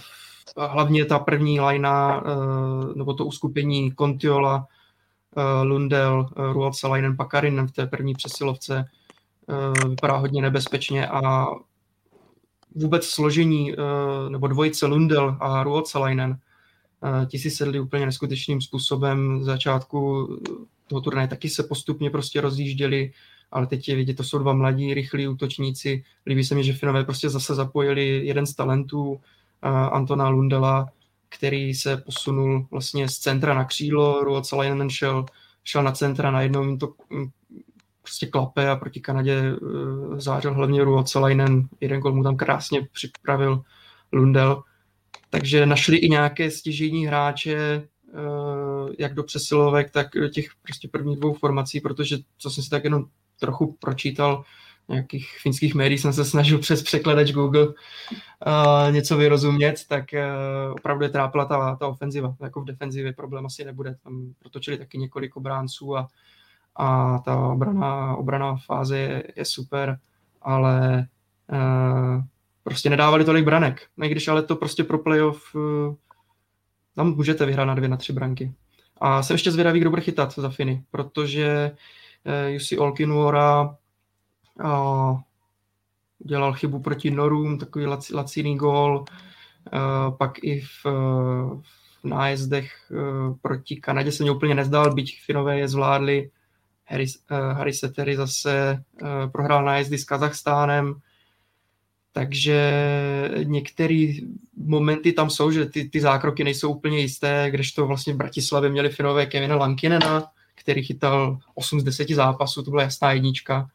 [0.55, 4.67] hlavně ta první lajna, eh, nebo to uskupení Kontiola,
[5.37, 8.85] eh, Lundel, eh, Ruotsalainen, Pakarinen v té první přesilovce
[9.89, 11.45] vypadá hodně nebezpečně a
[12.75, 13.73] vůbec složení
[14.29, 16.39] nebo dvojice Lundel a Ruotsalainen
[17.27, 19.39] ti si sedli úplně neskutečným způsobem.
[19.39, 20.29] V začátku
[20.87, 23.11] toho turnaje taky se postupně prostě rozjížděli,
[23.51, 26.03] ale teď je vidět, to jsou dva mladí, rychlí útočníci.
[26.25, 29.19] Líbí se mi, že Finové prostě zase zapojili jeden z talentů,
[29.61, 30.87] Antona Lundela,
[31.29, 35.25] který se posunul vlastně z centra na křídlo, Ruotsalainen šel,
[35.63, 37.29] šel na centra, najednou jim to mm,
[38.01, 43.61] prostě klape a proti Kanadě uh, zářil hlavně Ruotsalainen, jeden gol mu tam krásně připravil
[44.11, 44.63] Lundel,
[45.29, 51.19] takže našli i nějaké stěžení hráče, uh, jak do přesilovek, tak do těch prostě prvních
[51.19, 53.05] dvou formací, protože co jsem si tak jenom
[53.39, 54.43] trochu pročítal
[54.89, 57.73] nějakých finských médií jsem se snažil přes překladač Google uh,
[58.91, 62.35] něco vyrozumět, tak uh, opravdu je trápila ta, ta ofenziva.
[62.41, 63.95] Jako v defenzivě problém asi nebude.
[64.03, 66.07] Tam protočili taky několik obránců a,
[66.75, 69.99] a ta obraná, obraná fáze je, je super,
[70.41, 71.07] ale
[71.51, 72.23] uh,
[72.63, 73.87] prostě nedávali tolik branek.
[73.97, 75.95] No i když ale to prostě pro playoff uh,
[76.95, 78.53] tam můžete vyhrát na dvě, na tři branky.
[79.01, 81.71] A jsem ještě zvědavý, kdo bude chytat za Finy, protože
[82.23, 83.75] uh, Jussi Olkinuora
[84.63, 85.13] a
[86.19, 89.05] dělal chybu proti Norům, takový lac, laciný gól,
[90.17, 90.85] pak i v,
[92.03, 92.91] v nájezdech
[93.41, 96.31] proti Kanadě se mě úplně nezdal, byť Finové je zvládli.
[96.85, 98.83] Harry, Harry Setery zase
[99.31, 100.95] prohrál nájezdy s Kazachstánem,
[102.11, 102.71] takže
[103.43, 104.13] některé
[104.55, 108.89] momenty tam jsou, že ty, ty zákroky nejsou úplně jisté, kdežto vlastně v Bratislavě měli
[108.89, 110.23] Finové Kevina Lankinena,
[110.55, 113.69] který chytal 8 z 10 zápasů, to byla jasná jednička.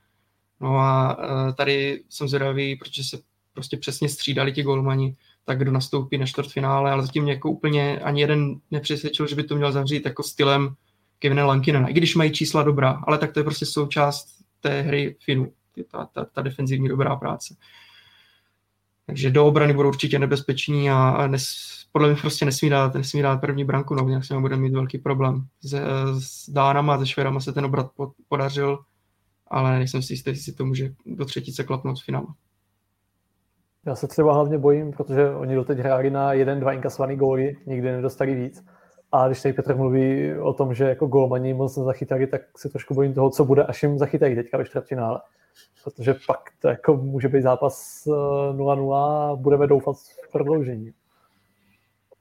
[0.63, 3.19] No a e, tady jsem zvědavý, protože se
[3.53, 8.01] prostě přesně střídali ti golmani, tak kdo nastoupí na čtvrtfinále, ale zatím mě jako úplně
[8.01, 10.75] ani jeden nepřesvědčil, že by to měl zavřít jako stylem
[11.19, 14.27] Kevina Lankinena, i když mají čísla dobrá, ale tak to je prostě součást
[14.61, 15.53] té hry Finu,
[15.91, 17.55] ta, ta, ta defenzivní dobrá práce.
[19.07, 21.47] Takže do obrany budou určitě nebezpeční a nes,
[21.93, 24.99] podle mě prostě nesmí dát, nesmí dát první branku, no, jinak se bude mít velký
[24.99, 25.47] problém.
[25.63, 25.81] S,
[26.19, 27.91] s Dánama, se Švedama se ten obrat
[28.29, 28.79] podařil,
[29.53, 32.27] ale nejsem si jistý, jestli to může do třetice klapnout v finále.
[33.87, 37.93] Já se třeba hlavně bojím, protože oni doteď hráli na jeden, dva inkasovaný góly, nikdy
[37.93, 38.65] nedostali víc.
[39.13, 42.95] A když tady Petr mluví o tom, že jako gólmani moc nezachytali, tak se trošku
[42.95, 45.21] bojím toho, co bude, až jim zachytají teďka ve čtvrtfinále.
[45.85, 49.97] Protože pak to jako může být zápas 0-0 a budeme doufat
[50.29, 50.93] v prodloužení.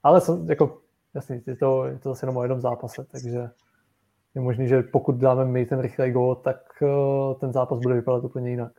[0.02, 0.78] Ale jsem, jako,
[1.14, 3.50] jasně, je to, je to zase jenom o jednom zápase, takže
[4.34, 8.24] je možný, že pokud dáme my ten rychlý gól, tak eh, ten zápas bude vypadat
[8.24, 8.72] úplně jinak.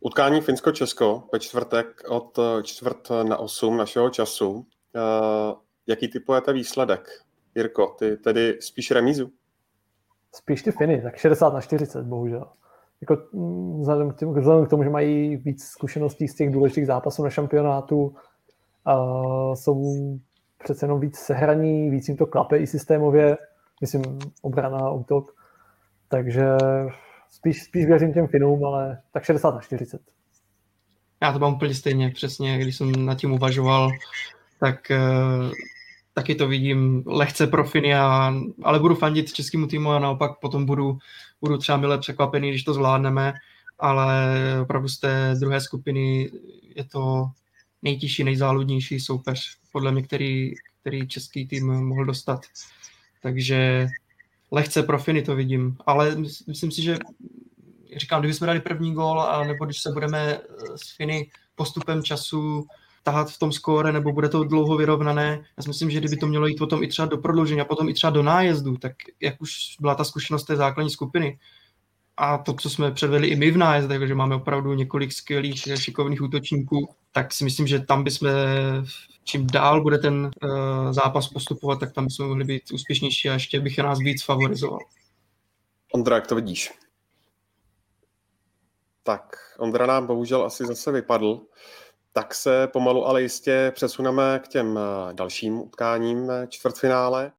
[0.00, 4.66] Utkání Finsko-Česko ve čtvrtek od eh, čtvrt na osm našeho času.
[4.96, 5.54] Eh,
[5.86, 7.08] jaký typujete výsledek?
[7.54, 9.30] Jirko, ty tedy spíš remízu?
[10.34, 12.46] Spíš ty Finy, tak 60 na 40, bohužel.
[13.00, 16.86] Jako, mm, vzhledem, k tomu, vzhledem k tomu, že mají víc zkušeností z těch důležitých
[16.86, 18.14] zápasů na šampionátu,
[18.86, 19.94] uh, jsou
[20.64, 23.36] přece jenom víc sehraní, víc jim to klape i systémově,
[23.80, 24.02] myslím,
[24.42, 25.34] obrana, útok.
[26.08, 26.46] Takže
[27.30, 30.00] spíš, spíš věřím těm Finům, ale tak 60 na 40.
[31.22, 33.90] Já to mám úplně stejně, přesně, když jsem nad tím uvažoval,
[34.60, 35.52] tak uh,
[36.14, 40.66] taky to vidím lehce pro Finy, a, ale budu fandit českému týmu a naopak potom
[40.66, 40.98] budu,
[41.40, 43.32] budu třeba milé překvapený, když to zvládneme,
[43.78, 46.30] ale opravdu z té druhé skupiny
[46.76, 47.26] je to
[47.82, 52.40] nejtěžší, nejzáludnější soupeř, podle mě, který, který český tým mohl dostat.
[53.20, 53.88] Takže
[54.50, 56.98] lehce pro Finy to vidím, ale myslím si, že
[57.96, 60.40] říkám, kdybychom dali první gól, a nebo když se budeme
[60.76, 62.66] s Finy postupem času
[63.02, 65.44] tahat v tom skóre, nebo bude to dlouho vyrovnané.
[65.56, 67.88] Já si myslím, že kdyby to mělo jít potom i třeba do prodloužení a potom
[67.88, 71.38] i třeba do nájezdu, tak jak už byla ta zkušenost té základní skupiny,
[72.16, 76.22] a to, co jsme předvedli i my v nájezdech, takže máme opravdu několik skvělých, šikovných
[76.22, 78.28] útočníků, tak si myslím, že tam bychom,
[79.24, 83.60] čím dál bude ten uh, zápas postupovat, tak tam bychom mohli být úspěšnější a ještě
[83.60, 84.78] bych nás víc favorizoval.
[85.92, 86.72] Ondra, jak to vidíš?
[89.02, 91.40] Tak, Ondra nám bohužel asi zase vypadl.
[92.12, 97.32] Tak se pomalu ale jistě přesuneme k těm eh, dalším utkáním eh, čtvrtfinále.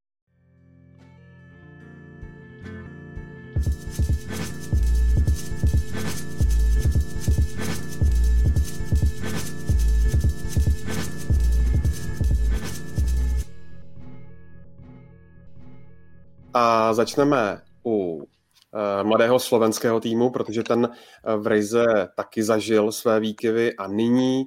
[16.53, 18.27] A začneme u
[18.73, 21.85] Eh, mladého slovenského týmu, protože ten eh, v Rejze
[22.15, 24.43] taky zažil své výkyvy a nyní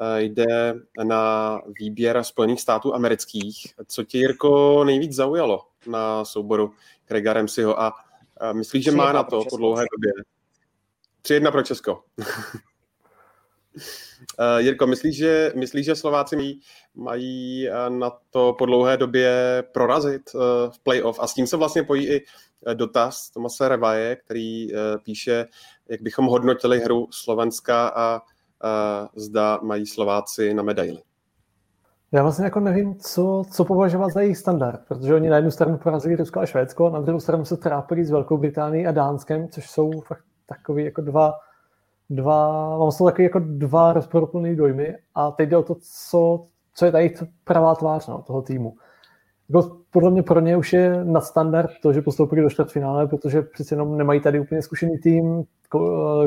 [0.00, 3.74] eh, jde na výběr Spojených států amerických.
[3.86, 6.72] Co tě, Jirko, nejvíc zaujalo na souboru
[7.08, 7.92] Craiga Ramseyho a
[8.52, 10.12] myslíš, že má na to po dlouhé době?
[11.22, 12.02] 3-1 pro Česko.
[14.58, 16.60] Jirko, myslíš, že, myslíš, že Slováci mají,
[16.94, 20.22] mají na to po dlouhé době prorazit
[20.70, 21.20] v playoff?
[21.20, 22.24] A s tím se vlastně pojí i
[22.66, 25.46] Eh, dotaz Tomase Revaje, který eh, píše,
[25.88, 28.20] jak bychom hodnotili hru Slovenska a,
[29.16, 30.98] zda mají Slováci na medaili.
[32.12, 35.78] Já vlastně jako nevím, co, co považovat za jejich standard, protože oni na jednu stranu
[35.78, 39.70] porazili Rusko a Švédsko, na druhou stranu se trápili s Velkou Británií a Dánskem, což
[39.70, 41.32] jsou fakt takový jako dva,
[42.14, 45.76] dva mám z toho takový jako dva rozporuplný dojmy a teď jde o to,
[46.10, 48.74] co, co je tady pravá tvář no, toho týmu
[49.52, 53.74] jako podle mě pro ně už je nadstandard to, že postoupili do čtvrtfinále, protože přeci
[53.74, 55.44] jenom nemají tady úplně zkušený tým.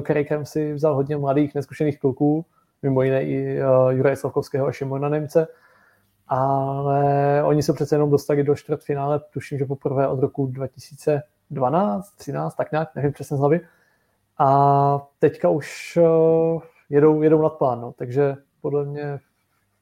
[0.02, 2.45] Krejkem si vzal hodně mladých, neskušených kluků,
[2.82, 5.48] mimo jiné i uh, Juraje Slavkovského a Šimona Nemce.
[6.28, 12.56] Ale oni se přece jenom dostali do čtvrtfinále, tuším, že poprvé od roku 2012, 13,
[12.56, 13.62] tak nějak, nevím přesně z hlavy.
[14.38, 17.93] A teďka už uh, jedou, jedou nad plán, no.
[17.98, 19.19] takže podle mě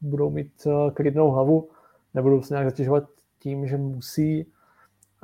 [0.02, 1.70] budou mít uh, klidnou hlavu,
[2.14, 3.04] nebudou se nějak zatěžovat
[3.40, 4.54] tím, že musí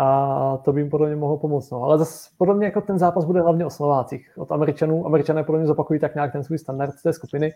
[0.01, 1.71] a to by jim podle mě mohlo pomoct.
[1.71, 1.83] No.
[1.83, 4.31] Ale zase podle mě jako ten zápas bude hlavně o Slovácích.
[4.37, 7.53] Od Američanů, Američané podle mě zopakují tak nějak ten svůj standard z té skupiny,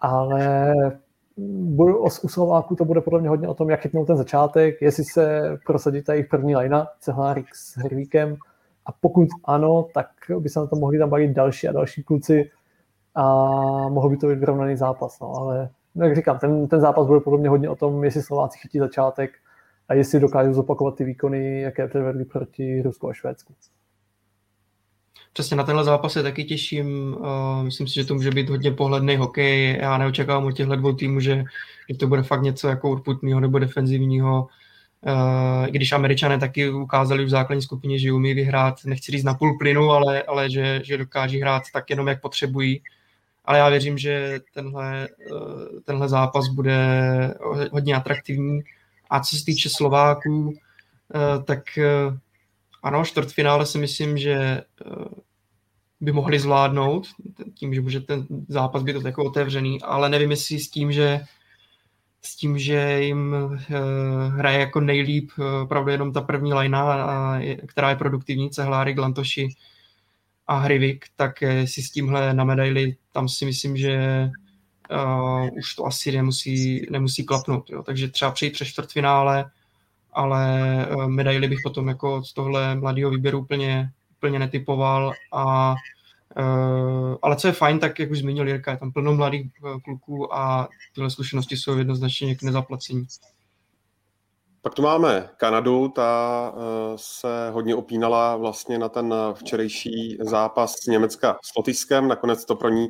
[0.00, 0.74] ale
[2.22, 5.56] u Slováků to bude podle mě hodně o tom, jak chytnou ten začátek, jestli se
[5.66, 8.36] prosadí ta jejich první lajna, Cehlárik s Hrvíkem,
[8.88, 10.06] a pokud ano, tak
[10.38, 12.50] by se na to mohli tam bavit další a další kluci
[13.14, 13.24] a
[13.88, 15.20] mohl by to být vyrovnaný zápas.
[15.20, 15.34] No.
[15.36, 18.78] Ale jak říkám, ten, ten zápas bude podle mě hodně o tom, jestli Slováci chytí
[18.78, 19.30] začátek
[19.88, 23.54] a jestli dokážou zopakovat ty výkony, jaké předvedli proti Rusku a Švédsku.
[25.32, 27.16] Přesně na tenhle zápas se taky těším.
[27.20, 29.78] Uh, myslím si, že to může být hodně pohledný hokej.
[29.80, 31.44] Já neočekávám od těchto dvou týmů, že,
[31.90, 34.46] že to bude fakt něco jako urputného nebo defenzivního.
[35.06, 39.34] Uh, I když američané taky ukázali v základní skupině, že umí vyhrát, nechci říct na
[39.34, 42.82] půl plynu, ale, ale že, že dokáží hrát tak jenom, jak potřebují.
[43.44, 46.78] Ale já věřím, že tenhle, uh, tenhle zápas bude
[47.72, 48.62] hodně atraktivní.
[49.10, 50.54] A co se týče Slováků,
[51.14, 52.18] eh, tak eh,
[52.82, 54.64] ano, čtvrtfinále si myslím, že eh,
[56.00, 57.06] by mohli zvládnout,
[57.54, 61.20] tím, že může ten zápas být jako otevřený, ale nevím, jestli s tím, že
[62.28, 63.36] s tím, že jim
[64.28, 65.30] hraje jako nejlíp
[65.62, 69.48] opravdu jenom ta první lajna, která je produktivní, Cehláry, Glantoši
[70.46, 74.30] a Hrivik, tak si s tímhle na medaili, tam si myslím, že
[74.90, 77.70] uh, už to asi nemusí, nemusí klapnout.
[77.70, 77.82] Jo.
[77.82, 79.50] Takže třeba přijít přes čtvrtfinále,
[80.12, 80.60] ale
[81.06, 85.12] medaily bych potom jako z tohle mladého výběru úplně, úplně netypoval.
[85.32, 85.74] A,
[87.22, 90.34] ale co je fajn, tak jak už zmínil Jirka, je tam plno mladých uh, kluků
[90.34, 93.06] a tyhle zkušenosti jsou jednoznačně k nezaplacení.
[94.62, 96.60] Pak tu máme Kanadu, ta eh,
[96.96, 102.08] se hodně opínala vlastně na ten včerejší zápas Německa s Lotyšskem.
[102.08, 102.88] Nakonec to pro ní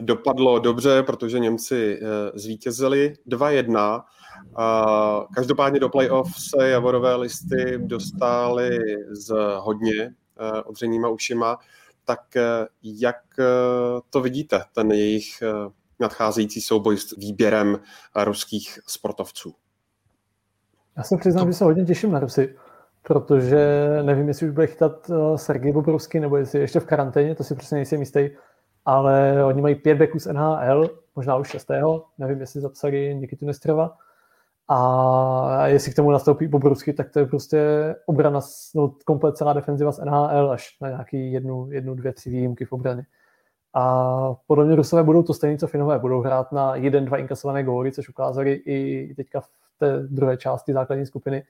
[0.00, 4.02] dopadlo dobře, protože Němci eh, zvítězili 2-1.
[5.34, 8.78] Každopádně do playoff se Javorové listy dostali
[9.10, 11.58] s hodně eh, odřenýma ušima.
[12.06, 12.20] Tak
[12.82, 13.16] jak
[14.10, 15.42] to vidíte, ten jejich
[16.00, 17.78] nadcházející souboj s výběrem
[18.24, 19.54] ruských sportovců?
[20.96, 21.52] Já se přiznám, to...
[21.52, 22.56] že se hodně těším na Rusy,
[23.02, 27.54] protože nevím, jestli už bude chytat Sergej Bobrovský, nebo jestli ještě v karanténě, to si
[27.54, 28.30] přesně nejsem jistý,
[28.84, 33.96] ale oni mají pět beků z NHL, možná už šestého, nevím, jestli zapsali Nikitu Nestrova,
[34.68, 37.60] a jestli k tomu nastoupí Bobrovský, tak to je prostě
[38.06, 38.40] obrana,
[38.74, 42.72] no, komplet celá defenziva z NHL až na nějaký jednu, jednu, dvě, tři výjimky v
[42.72, 43.06] obraně.
[43.74, 45.98] A podle mě Rusové budou to stejné, co Finové.
[45.98, 49.48] Budou hrát na jeden, dva inkasované góly, což ukázali i teďka v
[49.78, 51.44] té druhé části základní skupiny.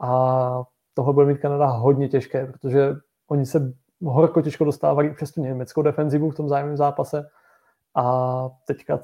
[0.00, 0.62] A
[0.94, 2.94] tohle bude mít Kanada hodně těžké, protože
[3.28, 7.30] oni se horko těžko dostávali přes tu německou defenzivu v tom zájemném zápase
[7.94, 8.98] a teďka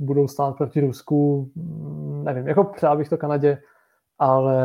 [0.00, 3.62] budou stát proti Rusku, mm, nevím, jako přál bych to Kanadě,
[4.18, 4.64] ale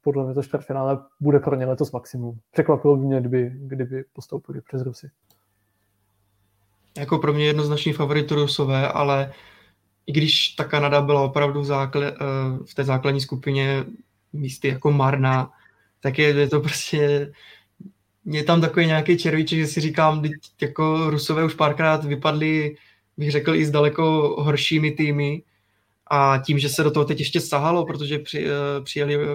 [0.00, 2.38] podle mě to čtvrtfinále bude pro ně letos maximum.
[2.52, 5.10] Překvapilo by mě, kdyby, kdyby postoupili přes Rusy.
[6.98, 9.32] Jako pro mě jednoznačný favorit Rusové, ale
[10.06, 12.14] i když ta Kanada byla opravdu v, zákle, eh,
[12.70, 13.84] v té základní skupině
[14.32, 15.50] místy jako marná,
[16.00, 17.32] tak je, je to prostě
[18.26, 20.22] je tam takový nějaký červíček, že si říkám,
[20.60, 22.76] jako Rusové už párkrát vypadli,
[23.16, 25.42] bych řekl, i s daleko horšími týmy
[26.06, 29.28] a tím, že se do toho teď ještě sahalo, protože při, eh, přijeli eh,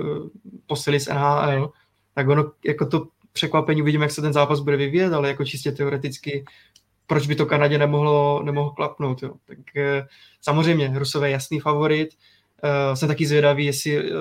[0.66, 1.72] posily z NHL,
[2.14, 5.72] tak ono jako to překvapení uvidíme, jak se ten zápas bude vyvíjet, ale jako čistě
[5.72, 6.46] teoreticky
[7.08, 9.24] proč by to Kanadě nemohlo, nemohlo klapnout.
[9.24, 9.34] Jo.
[9.46, 10.08] Tak eh,
[10.42, 12.10] samozřejmě Rusové jasný favorit.
[12.94, 14.12] jsem taky zvědavý, jestli,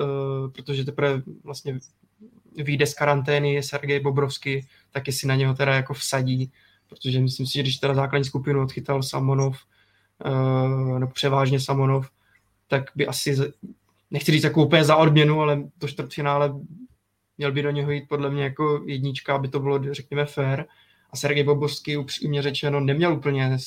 [0.51, 1.79] protože teprve vlastně
[2.55, 6.51] vyjde z karantény Sergej Bobrovský, tak jestli na něho teda jako vsadí,
[6.91, 9.57] protože myslím si, že když teda základní skupinu odchytal Samonov,
[10.25, 12.09] uh, nebo převážně Samonov,
[12.67, 13.37] tak by asi,
[14.11, 16.53] nechci říct jako úplně za odměnu, ale to čtvrtfinále
[17.37, 20.65] měl by do něho jít podle mě jako jednička, aby to bylo, řekněme, fair.
[21.11, 23.57] A Sergej Bobovský upřímně řečeno neměl úplně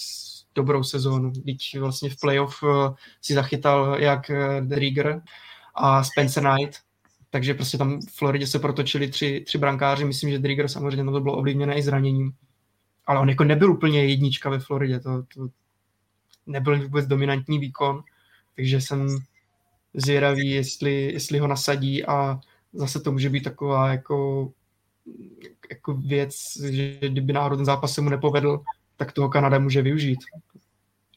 [0.55, 1.33] dobrou sezónu.
[1.45, 5.23] Teď vlastně v playoff eh, si zachytal jak eh, Drieger
[5.75, 6.79] a Spencer Knight,
[7.31, 11.21] takže prostě tam v Floridě se protočili tři, tři brankáři, myslím, že Drigger samozřejmě to
[11.21, 12.33] bylo ovlivněné i zraněním,
[13.07, 15.49] ale on jako nebyl úplně jednička ve Floridě, to, to
[16.47, 18.03] nebyl vůbec dominantní výkon,
[18.57, 19.19] takže jsem
[19.95, 22.41] zvědavý, jestli, jestli ho nasadí a
[22.73, 24.51] zase to může být taková jako,
[25.71, 26.35] jako věc,
[26.71, 28.61] že kdyby náhodou ten zápas se mu nepovedl,
[28.97, 30.19] tak toho Kanada může využít.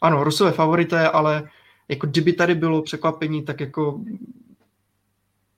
[0.01, 1.49] Ano, Rusové favorité, ale
[1.87, 4.01] jako kdyby tady bylo překvapení, tak jako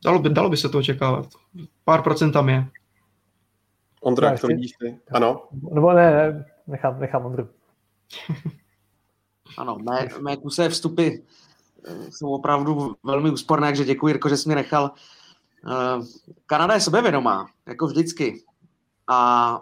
[0.04, 1.28] Dalo by, dalo by se to očekávat.
[1.84, 2.68] Pár procent tam je.
[4.00, 5.00] Ondra, jak to vidíš ty?
[5.12, 5.47] Ano?
[5.72, 7.50] Nebo ne, ne nechám, nechám Ondru.
[9.58, 14.50] ano, mé, mé kusé vstupy eh, jsou opravdu velmi úsporné, takže děkuji, Jirko, že jsi
[14.50, 14.91] mě nechal.
[15.72, 16.02] Eh,
[16.45, 18.43] Kanada je sebevědomá, jako vždycky.
[19.08, 19.62] A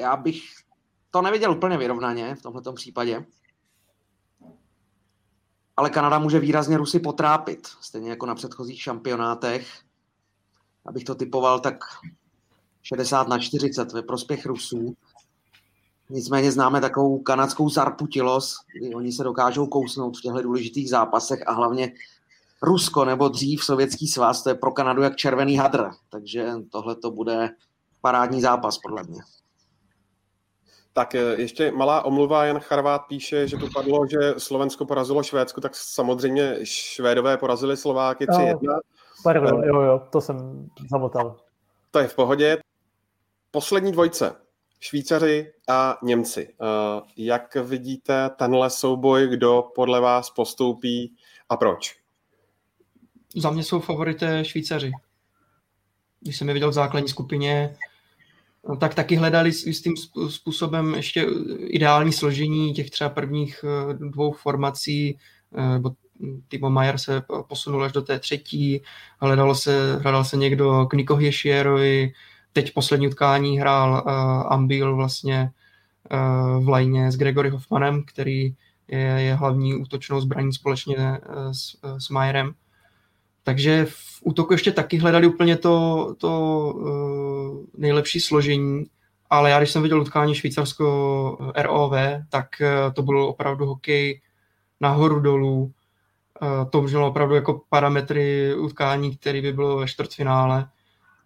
[0.00, 0.42] já bych
[1.10, 3.24] to neviděl úplně vyrovnaně v tomto případě
[5.76, 9.80] ale Kanada může výrazně Rusy potrápit, stejně jako na předchozích šampionátech.
[10.86, 11.84] Abych to typoval, tak
[12.82, 14.94] 60 na 40 ve prospěch Rusů.
[16.10, 21.52] Nicméně známe takovou kanadskou zarputilost, kdy oni se dokážou kousnout v těchto důležitých zápasech a
[21.52, 21.92] hlavně
[22.62, 25.90] Rusko nebo dřív Sovětský svaz, to je pro Kanadu jak červený hadr.
[26.10, 27.50] Takže tohle to bude
[28.00, 29.20] parádní zápas podle mě.
[30.92, 35.60] Tak eh, ještě malá omluva, Jan Charvát píše, že tu padlo, že Slovensko porazilo Švédsku,
[35.60, 38.58] tak samozřejmě Švédové porazili Slováky 3-1.
[38.62, 38.78] No,
[39.22, 41.36] pardon, jo, jo, to jsem zamotal.
[41.90, 42.61] To je v pohodě.
[43.54, 44.36] Poslední dvojce.
[44.80, 46.48] Švýcaři a Němci.
[46.48, 51.16] Eh, jak vidíte tenhle souboj, kdo podle vás postoupí
[51.48, 51.96] a proč?
[53.36, 54.92] Za mě jsou favorité Švýcaři.
[56.20, 57.76] Když jsem je viděl v základní skupině,
[58.68, 59.94] No, tak taky hledali tím
[60.28, 61.26] způsobem ještě
[61.58, 65.18] ideální složení těch třeba prvních eh, dvou formací,
[65.54, 65.90] eh, nebo
[66.48, 68.82] Timo Majer se posunul až do té třetí,
[69.20, 72.12] hledalo se, hledal se někdo k Niko Hiešierovi,
[72.52, 74.12] teď poslední utkání hrál uh,
[74.52, 75.50] Ambil vlastně
[76.12, 78.54] uh, v lajně s Gregory Hoffmanem, který
[78.88, 82.54] je, je hlavní útočnou zbraní společně uh, s, uh, s Majerem.
[83.42, 86.30] Takže v útoku ještě taky hledali úplně to, to
[86.76, 88.84] uh, nejlepší složení,
[89.30, 91.92] ale já když jsem viděl utkání Švýcarsko ROV,
[92.28, 94.20] tak uh, to byl opravdu hokej
[94.80, 95.62] nahoru dolů.
[96.42, 100.68] Uh, to mělo opravdu jako parametry utkání, který by bylo ve čtvrtfinále.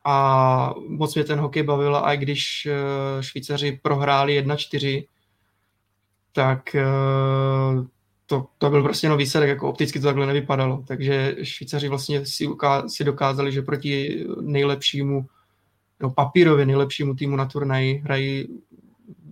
[0.09, 5.07] A moc mě ten hokej bavil, a i když uh, Švýcaři prohráli 1-4,
[6.33, 7.87] tak uh,
[8.27, 10.85] to, to byl prostě nový výsledek, jako opticky to takhle nevypadalo.
[10.87, 15.27] Takže Švýcaři vlastně si, uká, si dokázali, že proti nejlepšímu,
[16.01, 18.49] no papírově nejlepšímu týmu na turnaji hrají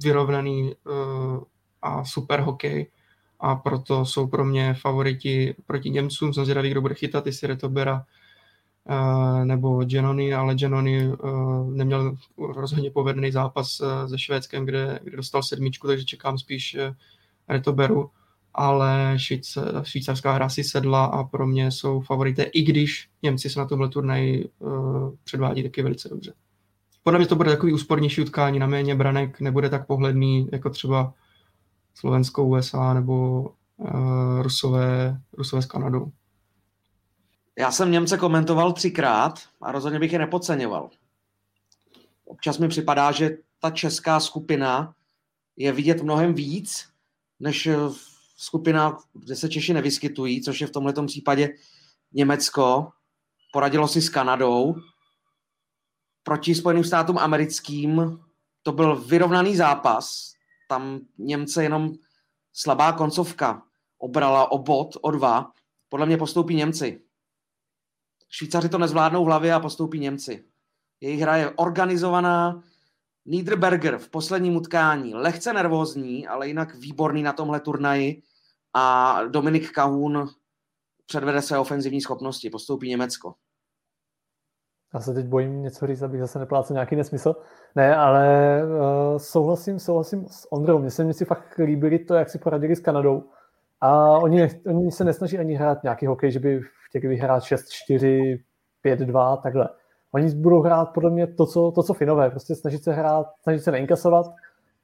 [0.03, 1.43] vyrovnaný uh,
[1.83, 2.87] a super hokej
[3.41, 6.35] a proto jsou pro mě favoriti proti Němcům.
[6.35, 8.05] Jsem zvědavý, kdo bude chytat, jestli Retobera
[9.45, 15.43] nebo Genony, ale Genony uh, neměl rozhodně povedený zápas uh, se Švédskem, kde, kde dostal
[15.43, 16.76] sedmičku, takže čekám spíš
[17.49, 18.11] Retoberu
[18.55, 23.59] ale Švýc, švýcarská hra si sedla a pro mě jsou favorité, i když Němci se
[23.59, 24.49] na tomhle turnaji
[25.24, 26.35] předvádí taky velice dobře.
[27.03, 31.14] Podle mě to bude takový úspornější utkání na méně branek, nebude tak pohledný jako třeba
[31.95, 33.41] Slovensko, USA nebo
[33.76, 36.12] uh, Rusové, Rusové s Kanadou.
[37.59, 40.90] Já jsem Němce komentoval třikrát a rozhodně bych je nepodceňoval.
[42.24, 44.94] Občas mi připadá, že ta česká skupina
[45.57, 46.88] je vidět mnohem víc,
[47.40, 47.68] než
[48.36, 51.55] skupina, kde se Češi nevyskytují, což je v tomto případě
[52.12, 52.88] Německo.
[53.52, 54.74] Poradilo si s Kanadou.
[56.22, 58.20] Proti Spojeným státům americkým
[58.62, 60.34] to byl vyrovnaný zápas.
[60.68, 61.92] Tam Němce jenom
[62.52, 63.62] slabá koncovka
[63.98, 65.52] obrala o bod, o dva.
[65.88, 67.00] Podle mě postoupí Němci.
[68.37, 70.45] Švýcaři to nezvládnou v hlavě a postoupí Němci.
[71.01, 72.62] Jejich hra je organizovaná.
[73.26, 78.22] Niederberger v posledním utkání lehce nervózní, ale jinak výborný na tomhle turnaji.
[78.74, 80.28] A Dominik Kahun
[81.07, 82.51] předvede své ofenzivní schopnosti.
[82.51, 83.35] Postoupí Německo.
[84.95, 87.37] Já se teď bojím něco říct, abych zase neplácel nějaký nesmysl.
[87.74, 90.78] Ne, ale uh, souhlasím, souhlasím s Ondrou.
[90.78, 93.30] Mně se, mi si fakt líbili to, jak si poradili s Kanadou.
[93.80, 96.61] A oni, oni se nesnaží ani hrát nějaký hokej, že by
[96.99, 98.40] chtěli vyhrát 6-4,
[98.84, 99.68] 5-2, takhle.
[100.12, 103.61] Oni budou hrát podle mě to, co, to, co Finové, prostě snažit se hrát, snažit
[103.61, 104.26] se neinkasovat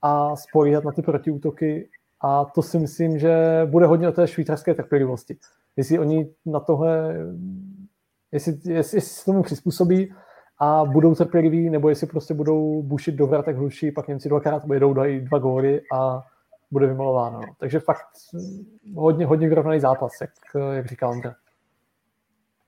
[0.02, 1.88] a spolíhat na ty protiútoky
[2.20, 5.36] a to si myslím, že bude hodně o té švýcarské trpělivosti.
[5.76, 7.14] Jestli oni na tohle,
[8.32, 10.14] jestli, jestli, jestli se tomu přizpůsobí
[10.58, 14.94] a budou trpěliví, nebo jestli prostě budou bušit do vratek hluší, pak Němci dvakrát pojedou,
[14.94, 16.22] dají dva góly a
[16.70, 17.40] bude vymalováno.
[17.58, 18.06] Takže fakt
[18.94, 20.30] hodně, hodně vyrovnaný zápas, jak,
[20.72, 21.34] jak říká Ondra.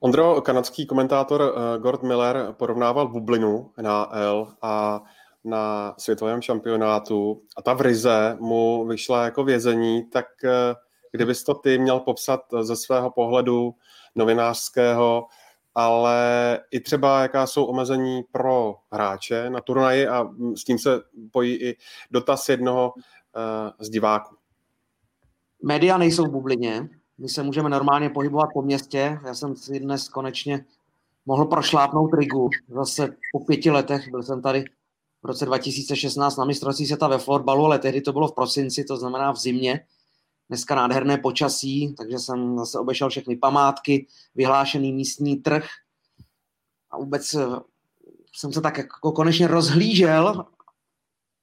[0.04, 5.02] Ondro, kanadský komentátor uh, Gord Miller porovnával bublinu na L a
[5.44, 10.50] na světovém šampionátu a ta v Rize mu vyšla jako vězení, tak uh,
[11.12, 13.74] kdybys to ty měl popsat ze svého pohledu
[14.14, 15.26] novinářského,
[15.74, 21.00] ale i třeba jaká jsou omezení pro hráče na turnaji a s tím se
[21.32, 21.76] pojí i
[22.10, 22.92] dotaz jednoho
[23.78, 24.36] z diváků.
[25.64, 26.88] Média nejsou v bublině,
[27.18, 29.18] my se můžeme normálně pohybovat po městě.
[29.24, 30.64] Já jsem si dnes konečně
[31.26, 32.50] mohl prošlápnout Rigu.
[32.68, 34.64] Zase po pěti letech byl jsem tady
[35.22, 38.96] v roce 2016 na mistrovství světa ve florbalu, ale tehdy to bylo v prosinci, to
[38.96, 39.86] znamená v zimě.
[40.48, 45.66] Dneska nádherné počasí, takže jsem zase obešel všechny památky, vyhlášený místní trh
[46.90, 47.46] a vůbec eh,
[48.34, 50.44] jsem se tak jako konečně rozhlížel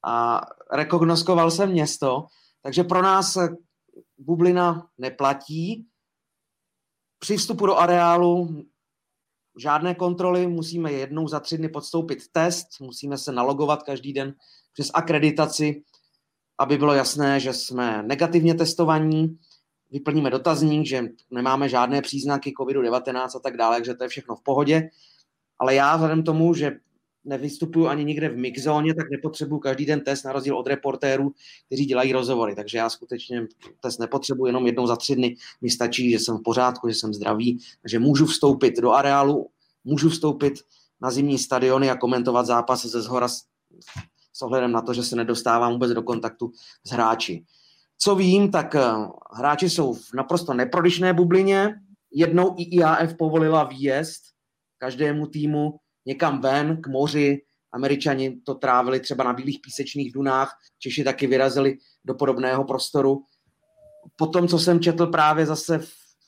[0.06, 0.42] a
[0.72, 2.26] rekognoskoval jsem město,
[2.62, 3.38] takže pro nás
[4.20, 5.88] bublina neplatí.
[7.20, 8.66] Při vstupu do areálu
[9.60, 14.36] žádné kontroly, musíme jednou za tři dny podstoupit test, musíme se nalogovat každý den
[14.74, 15.84] přes akreditaci,
[16.60, 19.40] aby bylo jasné, že jsme negativně testovaní,
[19.92, 24.44] vyplníme dotazník, že nemáme žádné příznaky COVID-19 a tak dále, že to je všechno v
[24.44, 24.90] pohodě.
[25.60, 26.80] Ale já vzhledem tomu, že
[27.26, 31.32] nevystupuju ani nikde v mixzóně, tak nepotřebuju každý den test na rozdíl od reportérů,
[31.66, 32.56] kteří dělají rozhovory.
[32.56, 33.48] Takže já skutečně
[33.82, 35.36] test nepotřebuji jenom jednou za tři dny.
[35.62, 39.50] Mi stačí, že jsem v pořádku, že jsem zdravý, že můžu vstoupit do areálu,
[39.84, 40.54] můžu vstoupit
[41.02, 43.44] na zimní stadiony a komentovat zápas ze zhora s,
[44.34, 46.52] s ohledem na to, že se nedostávám vůbec do kontaktu
[46.84, 47.46] s hráči.
[47.98, 48.82] Co vím, tak eh,
[49.34, 51.76] hráči jsou v naprosto neprodyšné bublině.
[52.12, 54.22] Jednou i IAF povolila výjezd
[54.78, 57.42] každému týmu někam ven, k moři.
[57.72, 63.22] Američani to trávili třeba na bílých písečných dunách, Češi taky vyrazili do podobného prostoru.
[64.16, 65.80] Potom, co jsem četl právě zase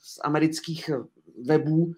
[0.03, 0.89] z amerických
[1.45, 1.91] webů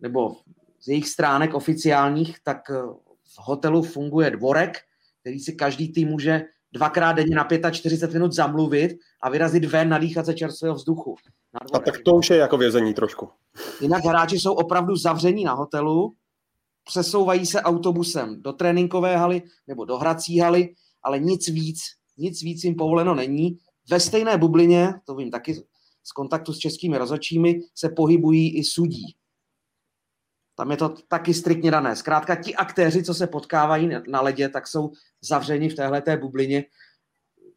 [0.00, 0.36] nebo
[0.80, 2.82] z jejich stránek oficiálních, tak eh,
[3.24, 4.78] v hotelu funguje dvorek,
[5.20, 10.26] který si každý tým může dvakrát denně na 45 minut zamluvit a vyrazit ven, nadýchat
[10.26, 11.14] se čerstvého vzduchu.
[11.74, 13.28] A tak to už je jako vězení trošku.
[13.80, 16.14] Jinak hráči jsou opravdu zavření na hotelu,
[16.90, 21.78] přesouvají se autobusem do tréninkové haly nebo do hrací haly, ale nic víc,
[22.18, 23.58] nic víc jim povoleno není.
[23.90, 25.54] Ve stejné bublině, to vím taky
[26.04, 29.14] z kontaktu s českými rozhodčími, se pohybují i sudí.
[30.56, 31.96] Tam je to taky striktně dané.
[31.96, 34.90] Zkrátka ti aktéři, co se potkávají na ledě, tak jsou
[35.22, 36.64] zavřeni v téhle bublině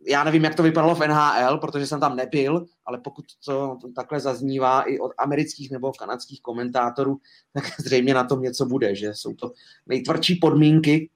[0.07, 4.19] já nevím, jak to vypadalo v NHL, protože jsem tam nebyl, ale pokud to takhle
[4.19, 7.17] zaznívá i od amerických nebo kanadských komentátorů,
[7.53, 9.51] tak zřejmě na tom něco bude, že jsou to
[9.85, 11.09] nejtvrdší podmínky,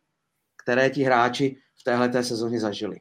[0.63, 2.99] které ti hráči v téhle sezóně zažili.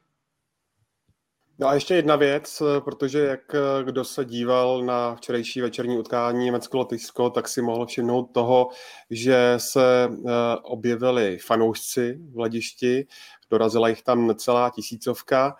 [1.59, 7.31] No a ještě jedna věc, protože jak kdo se díval na včerejší večerní utkání Německo-Lotyšsko,
[7.31, 8.69] tak si mohl všimnout toho,
[9.11, 10.31] že se eh,
[10.63, 13.07] objevili fanoušci v hledišti,
[13.51, 15.57] dorazila jich tam celá tisícovka.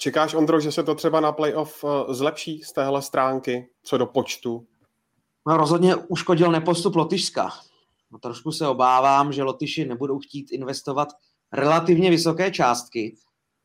[0.00, 4.06] Čekáš, Ondro, že se to třeba na playoff eh, zlepší z téhle stránky, co do
[4.06, 4.66] počtu?
[5.46, 7.50] No rozhodně uškodil nepostup Lotyšska.
[8.10, 11.08] No, trošku se obávám, že Lotyši nebudou chtít investovat
[11.52, 13.16] relativně vysoké částky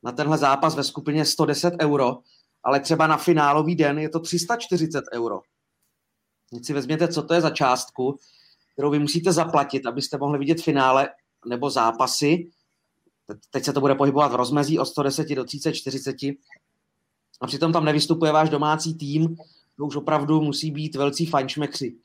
[0.02, 2.18] na tenhle zápas ve skupině 110 euro
[2.64, 5.40] ale třeba na finálový den je to 340 euro.
[6.50, 8.18] Teď si vezměte, co to je za částku,
[8.72, 11.08] kterou vy musíte zaplatit, abyste mohli vidět finále
[11.46, 12.50] nebo zápasy.
[13.50, 16.16] Teď se to bude pohybovat v rozmezí od 110 do 30, 40
[17.40, 19.36] a přitom tam nevystupuje váš domácí tým,
[19.76, 21.96] to už opravdu musí být velcí fajnšmekři.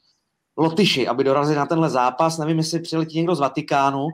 [0.58, 4.08] Lotyši, aby dorazili na tenhle zápas, nevím, jestli přiletí někdo z Vatikánu,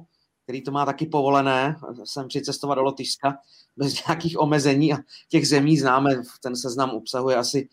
[0.43, 3.37] který to má taky povolené, jsem přicestovat do Lotyšska
[3.77, 4.93] bez nějakých omezení.
[4.93, 4.97] A
[5.29, 7.69] těch zemí známe, ten seznam obsahuje asi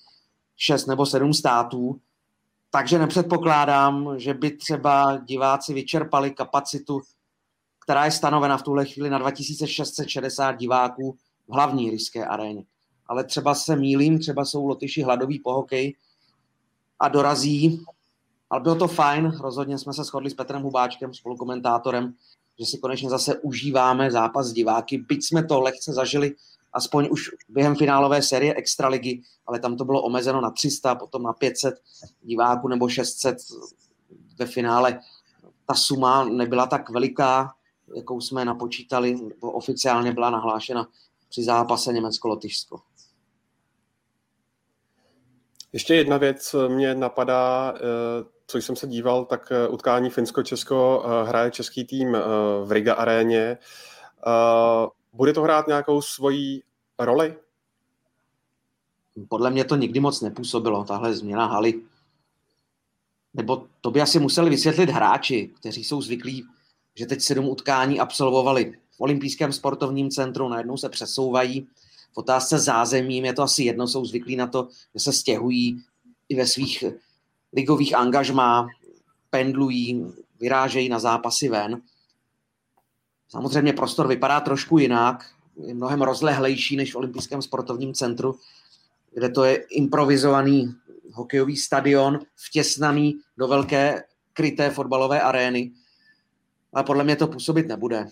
[0.57, 2.01] 6 nebo 7 států,
[2.71, 7.01] takže nepředpokládám, že by třeba diváci vyčerpali kapacitu,
[7.83, 11.17] která je stanovena v tuhle chvíli na 2660 diváků
[11.49, 12.65] v hlavní ryské aréně.
[13.07, 15.97] Ale třeba se mílím, třeba jsou Lotyši hladoví po hokej
[17.01, 17.85] a dorazí.
[18.51, 22.15] Ale bylo to fajn, rozhodně jsme se shodli s Petrem Hubáčkem, spolukomentátorem,
[22.59, 26.35] že si konečně zase užíváme zápas diváky, byť jsme to lehce zažili
[26.73, 31.33] aspoň už během finálové série Extraligy, ale tam to bylo omezeno na 300, potom na
[31.33, 31.75] 500
[32.23, 33.37] diváků nebo 600
[34.39, 35.01] ve finále.
[35.67, 37.55] Ta suma nebyla tak veliká,
[37.95, 40.89] jakou jsme napočítali, oficiálně byla nahlášena
[41.29, 42.81] při zápase Německo-Lotyšsko.
[45.73, 47.81] Ještě jedna věc mě napadá, eh,
[48.47, 52.17] co jsem se díval, tak eh, utkání Finsko-Česko eh, hraje český tým
[52.65, 53.59] v Riga aréně.
[55.13, 56.63] Bude to hrát nějakou svoji
[56.99, 57.37] roli?
[59.29, 61.83] Podle mě to nikdy moc nepůsobilo, tahle změna haly.
[63.35, 66.45] Nebo to by asi museli vysvětlit hráči, kteří jsou zvyklí,
[66.95, 71.67] že teď sedm utkání absolvovali v olympijském sportovním centru, najednou se přesouvají.
[72.13, 75.83] V otázce zázemím je to asi jedno, jsou zvyklí na to, že se stěhují
[76.29, 76.85] i ve svých
[77.53, 78.69] ligových angažmá,
[79.31, 80.07] pendlují,
[80.41, 81.83] vyrážejí na zápasy ven.
[83.29, 88.39] Samozřejmě prostor vypadá trošku jinak, je mnohem rozlehlejší než v olympijském sportovním centru,
[89.15, 90.75] kde to je improvizovaný
[91.13, 95.73] hokejový stadion, vtěsnaný do velké kryté fotbalové arény.
[96.73, 98.07] Ale podle mě to působit nebude.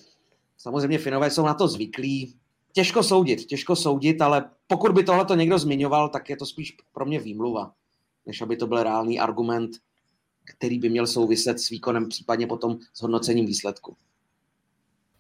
[0.56, 2.34] Samozřejmě Finové jsou na to zvyklí.
[2.72, 6.76] Těžko soudit, těžko soudit, ale pokud by tohle to někdo zmiňoval, tak je to spíš
[6.92, 7.72] pro mě výmluva,
[8.26, 9.70] než aby to byl reálný argument,
[10.44, 13.96] který by měl souviset s výkonem, případně potom s hodnocením výsledku.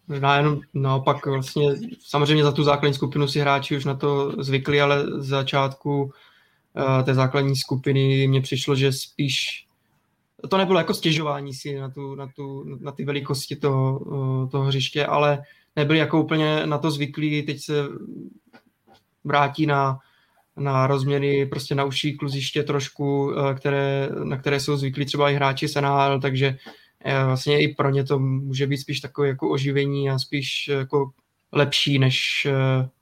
[0.08, 4.80] Možná jenom naopak vlastně, samozřejmě za tu základní skupinu si hráči už na to zvykli,
[4.80, 9.66] ale z začátku uh, té základní skupiny mně přišlo, že spíš
[10.48, 14.64] to nebylo jako stěžování si na, tu, na, tu, na ty velikosti toho, uh, toho
[14.64, 15.42] hřiště, ale
[15.76, 17.74] nebyli jako úplně na to zvyklí, teď se
[19.24, 19.98] vrátí na,
[20.56, 25.34] na rozměry prostě na uší kluziště trošku, uh, které, na které jsou zvyklí třeba i
[25.34, 26.56] hráči Senál, takže
[27.24, 31.10] vlastně i pro ně to může být spíš takové jako oživení a spíš jako
[31.52, 32.46] lepší než,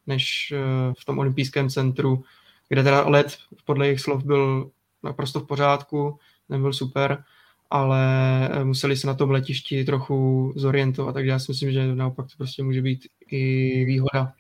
[0.07, 0.53] než
[0.99, 2.25] v tom olympijském centru,
[2.69, 4.71] kde teda let podle jejich slov byl
[5.03, 6.19] naprosto v pořádku,
[6.49, 7.25] nebyl super,
[7.71, 8.01] ale
[8.65, 12.63] museli se na tom letišti trochu zorientovat, takže já si myslím, že naopak to prostě
[12.63, 14.33] může být i výhoda.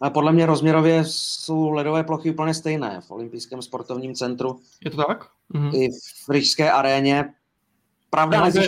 [0.00, 4.60] A podle mě rozměrově jsou ledové plochy úplně stejné v olympijském sportovním centru.
[4.84, 5.28] Je to tak?
[5.48, 5.70] Mhm.
[5.74, 5.88] I
[6.26, 7.24] v Ryšské aréně
[8.10, 8.62] Pravda, ale jsem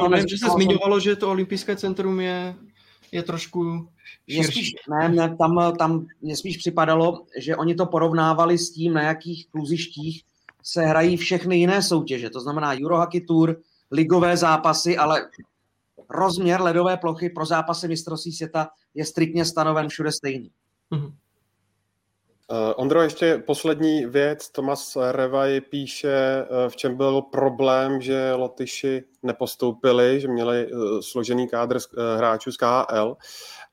[0.00, 2.54] to, nevím, že se zmiňovalo, že to olympijské centrum je,
[3.12, 3.88] je trošku
[4.28, 4.52] širší.
[4.52, 9.02] Spíš, ne, ne, tam, tam mě spíš připadalo, že oni to porovnávali s tím, na
[9.02, 10.22] jakých kluzištích
[10.68, 12.30] se hrají všechny jiné soutěže.
[12.30, 13.56] To znamená Eurohockey Tour,
[13.90, 15.28] ligové zápasy, ale
[16.10, 20.50] rozměr ledové plochy pro zápasy mistrovství světa je striktně stanoven všude stejný.
[20.92, 21.12] Mm-hmm.
[22.50, 24.50] Uh, Ondro, ještě poslední věc.
[24.50, 31.48] Tomas Revaj píše, uh, v čem byl problém, že Lotyši nepostoupili, že měli uh, složený
[31.48, 33.16] kádr z, hráčů z KL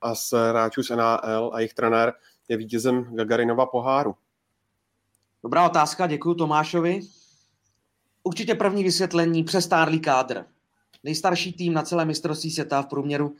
[0.01, 2.13] a z hráčů z NAL a jejich trenér
[2.49, 4.15] je vítězem Gagarinova poháru.
[5.43, 7.01] Dobrá otázka, děkuji Tomášovi.
[8.23, 10.45] Určitě první vysvětlení, přestárlý kádr.
[11.03, 13.35] Nejstarší tým na celé mistrovství světa v průměru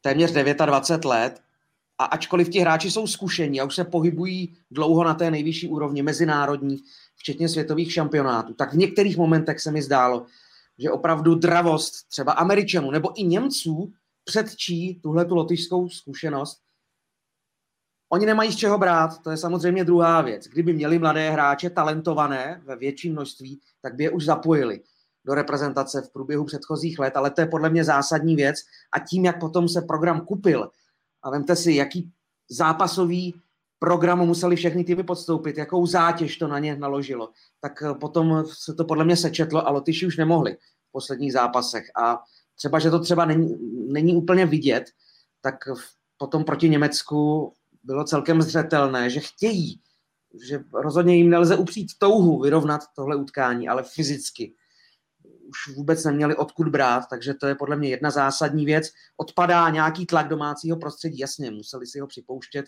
[0.00, 1.40] téměř 29 let
[1.98, 6.02] a ačkoliv ti hráči jsou zkušení a už se pohybují dlouho na té nejvyšší úrovni
[6.02, 6.82] mezinárodní,
[7.16, 10.26] včetně světových šampionátů, tak v některých momentech se mi zdálo,
[10.78, 13.92] že opravdu dravost třeba Američanů nebo i Němců
[14.24, 16.61] předčí tuhle tu lotyšskou zkušenost.
[18.12, 20.46] Oni nemají z čeho brát, to je samozřejmě druhá věc.
[20.46, 24.80] Kdyby měli mladé hráče talentované ve větším množství, tak by je už zapojili
[25.24, 28.56] do reprezentace v průběhu předchozích let, ale to je podle mě zásadní věc.
[28.92, 30.70] A tím, jak potom se program kupil,
[31.22, 32.12] a vemte si, jaký
[32.50, 33.34] zápasový
[33.78, 37.30] program museli všechny týmy podstoupit, jakou zátěž to na ně naložilo.
[37.60, 40.54] Tak eh, potom se to podle mě sečetlo a Lotyši už nemohli
[40.88, 41.90] v posledních zápasech.
[42.02, 42.22] A
[42.54, 43.56] třeba, že to třeba není,
[43.92, 44.84] není úplně vidět,
[45.40, 45.54] tak
[46.16, 47.52] potom proti Německu
[47.84, 49.80] bylo celkem zřetelné, že chtějí,
[50.48, 54.54] že rozhodně jim nelze upřít touhu vyrovnat tohle utkání, ale fyzicky
[55.52, 58.90] už vůbec neměli odkud brát, takže to je podle mě jedna zásadní věc.
[59.16, 62.66] Odpadá nějaký tlak domácího prostředí, jasně, museli si ho připouštět.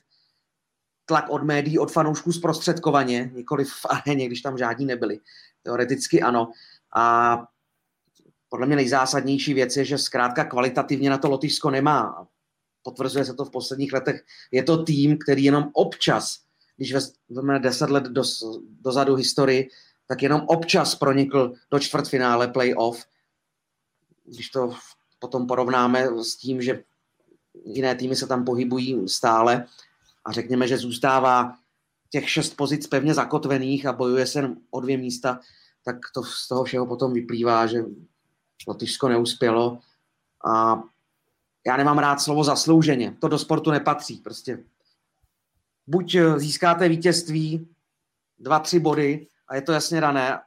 [1.06, 5.20] Tlak od médií, od fanoušků zprostředkovaně, nikoli v aréně, když tam žádní nebyli.
[5.62, 6.50] Teoreticky ano.
[6.96, 7.36] A
[8.48, 12.26] podle mě nejzásadnější věc je, že zkrátka kvalitativně na to Lotyšsko nemá.
[12.84, 14.24] Potvrzuje se to v posledních letech.
[14.52, 16.40] Je to tým, který jenom občas,
[16.76, 18.22] když vezmeme deset let do,
[18.80, 19.68] dozadu historii,
[20.06, 23.04] tak jenom občas pronikl do čtvrtfinále playoff.
[24.24, 24.74] Když to
[25.18, 26.84] potom porovnáme s tím, že
[27.64, 29.66] jiné týmy se tam pohybují stále
[30.24, 31.54] a řekněme, že zůstává
[32.10, 35.40] těch šest pozic pevně zakotvených a bojuje se o dvě místa,
[35.84, 37.84] tak to z toho všeho potom vyplývá, že
[38.68, 39.78] Lotyšsko neuspělo
[40.46, 40.82] a
[41.66, 43.16] já nemám rád slovo zaslouženě.
[43.20, 44.16] To do sportu nepatří.
[44.16, 44.64] Prostě
[45.86, 47.68] buď získáte vítězství,
[48.38, 50.40] dva, tři body a je to jasně dané,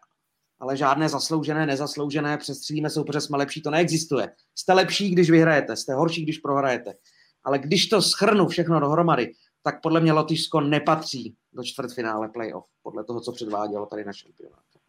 [0.60, 4.36] ale žádné zasloužené, nezasloužené, přestřílíme soupeře, jsme lepší, to neexistuje.
[4.56, 6.94] Jste lepší, když vyhrajete, jste horší, když prohrajete.
[7.44, 13.04] Ale když to schrnu všechno dohromady, tak podle mě Lotyšsko nepatří do čtvrtfinále playoff, podle
[13.04, 14.80] toho, co předvádělo tady na šampionátu.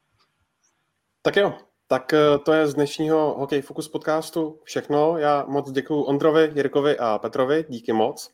[1.23, 1.59] Tak jo,
[1.89, 5.19] tak eh, to je z dnešního Hokej Focus podcastu všechno.
[5.19, 7.65] Já moc děkuji Ondrovi, Jirkovi a Petrovi.
[7.69, 8.31] Díky moc.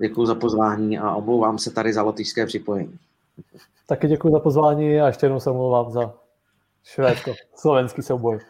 [0.00, 2.98] Děkuji za pozvání a omlouvám se tady za lotyšské připojení.
[3.86, 6.14] Taky děkuji za pozvání a ještě jednou se omlouvám za
[6.84, 8.40] švédsko-slovenský souboj.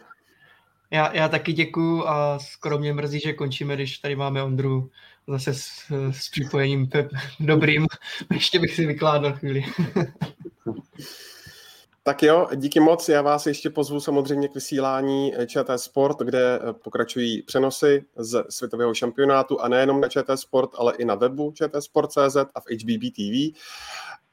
[0.91, 4.89] Já, já taky děkuji a skoro mě mrzí, že končíme, když tady máme Ondru
[5.27, 5.69] zase s,
[6.11, 7.87] s připojením pep, dobrým.
[8.33, 9.63] Ještě bych si vykládal chvíli.
[12.03, 13.09] Tak jo, díky moc.
[13.09, 19.61] Já vás ještě pozvu samozřejmě k vysílání ČT Sport, kde pokračují přenosy z světového šampionátu
[19.61, 23.59] a nejenom na ČT Sport, ale i na webu ČT Sport.cz a v HBB TV.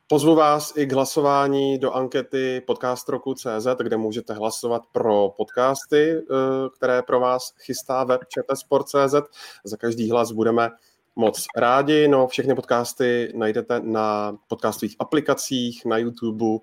[0.07, 6.11] Pozvu vás i k hlasování do ankety podcast roku CZ, kde můžete hlasovat pro podcasty,
[6.11, 6.25] eh,
[6.77, 9.14] které pro vás chystá web čtsport.cz.
[9.64, 10.71] Za každý hlas budeme
[11.16, 12.09] moc rádi.
[12.09, 16.59] No, všechny podcasty najdete na podcastových aplikacích, na YouTube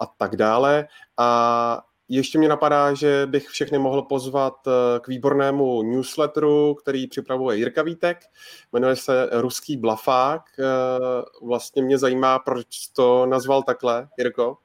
[0.00, 0.88] a tak dále.
[1.16, 7.56] A ještě mě napadá, že bych všechny mohl pozvat eh, k výbornému newsletteru, který připravuje
[7.56, 8.18] Jirka Vítek.
[8.72, 10.42] Jmenuje se Ruský blafák.
[10.58, 10.64] Eh,
[11.46, 14.56] vlastně mě zajímá, proč to nazval takhle, Jirko?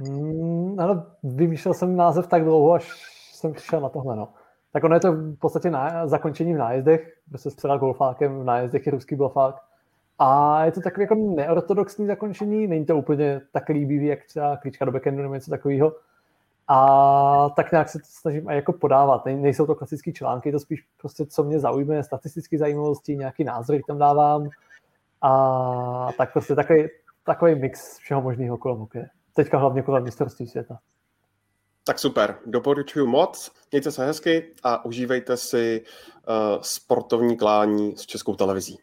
[0.00, 2.90] Mm, ale vymýšlel jsem název tak dlouho, až
[3.32, 4.16] jsem přišel na tohle.
[4.16, 4.28] No.
[4.72, 8.44] Tak ono je to v podstatě na, zakončení v nájezdech, kde se střela golfákem, v
[8.44, 9.71] nájezdech je ruský blafák.
[10.18, 14.84] A je to takové jako neortodoxní zakončení, není to úplně tak líbivý, jak třeba klíčka
[14.84, 15.92] do backendu nebo něco takového
[16.68, 19.26] a tak nějak se to snažím i jako podávat.
[19.26, 23.82] Ne, nejsou to klasické články, to spíš prostě, co mě zaujme, statistické zajímavosti, nějaký názory
[23.86, 24.48] tam dávám.
[25.22, 26.88] A tak prostě takový,
[27.24, 29.08] takový mix všeho možného kolem hokeje.
[29.34, 30.78] Teďka hlavně kolem mistrovství světa.
[31.84, 38.34] Tak super, doporučuji moc, mějte se hezky a užívejte si uh, sportovní klání s českou
[38.34, 38.78] televizí.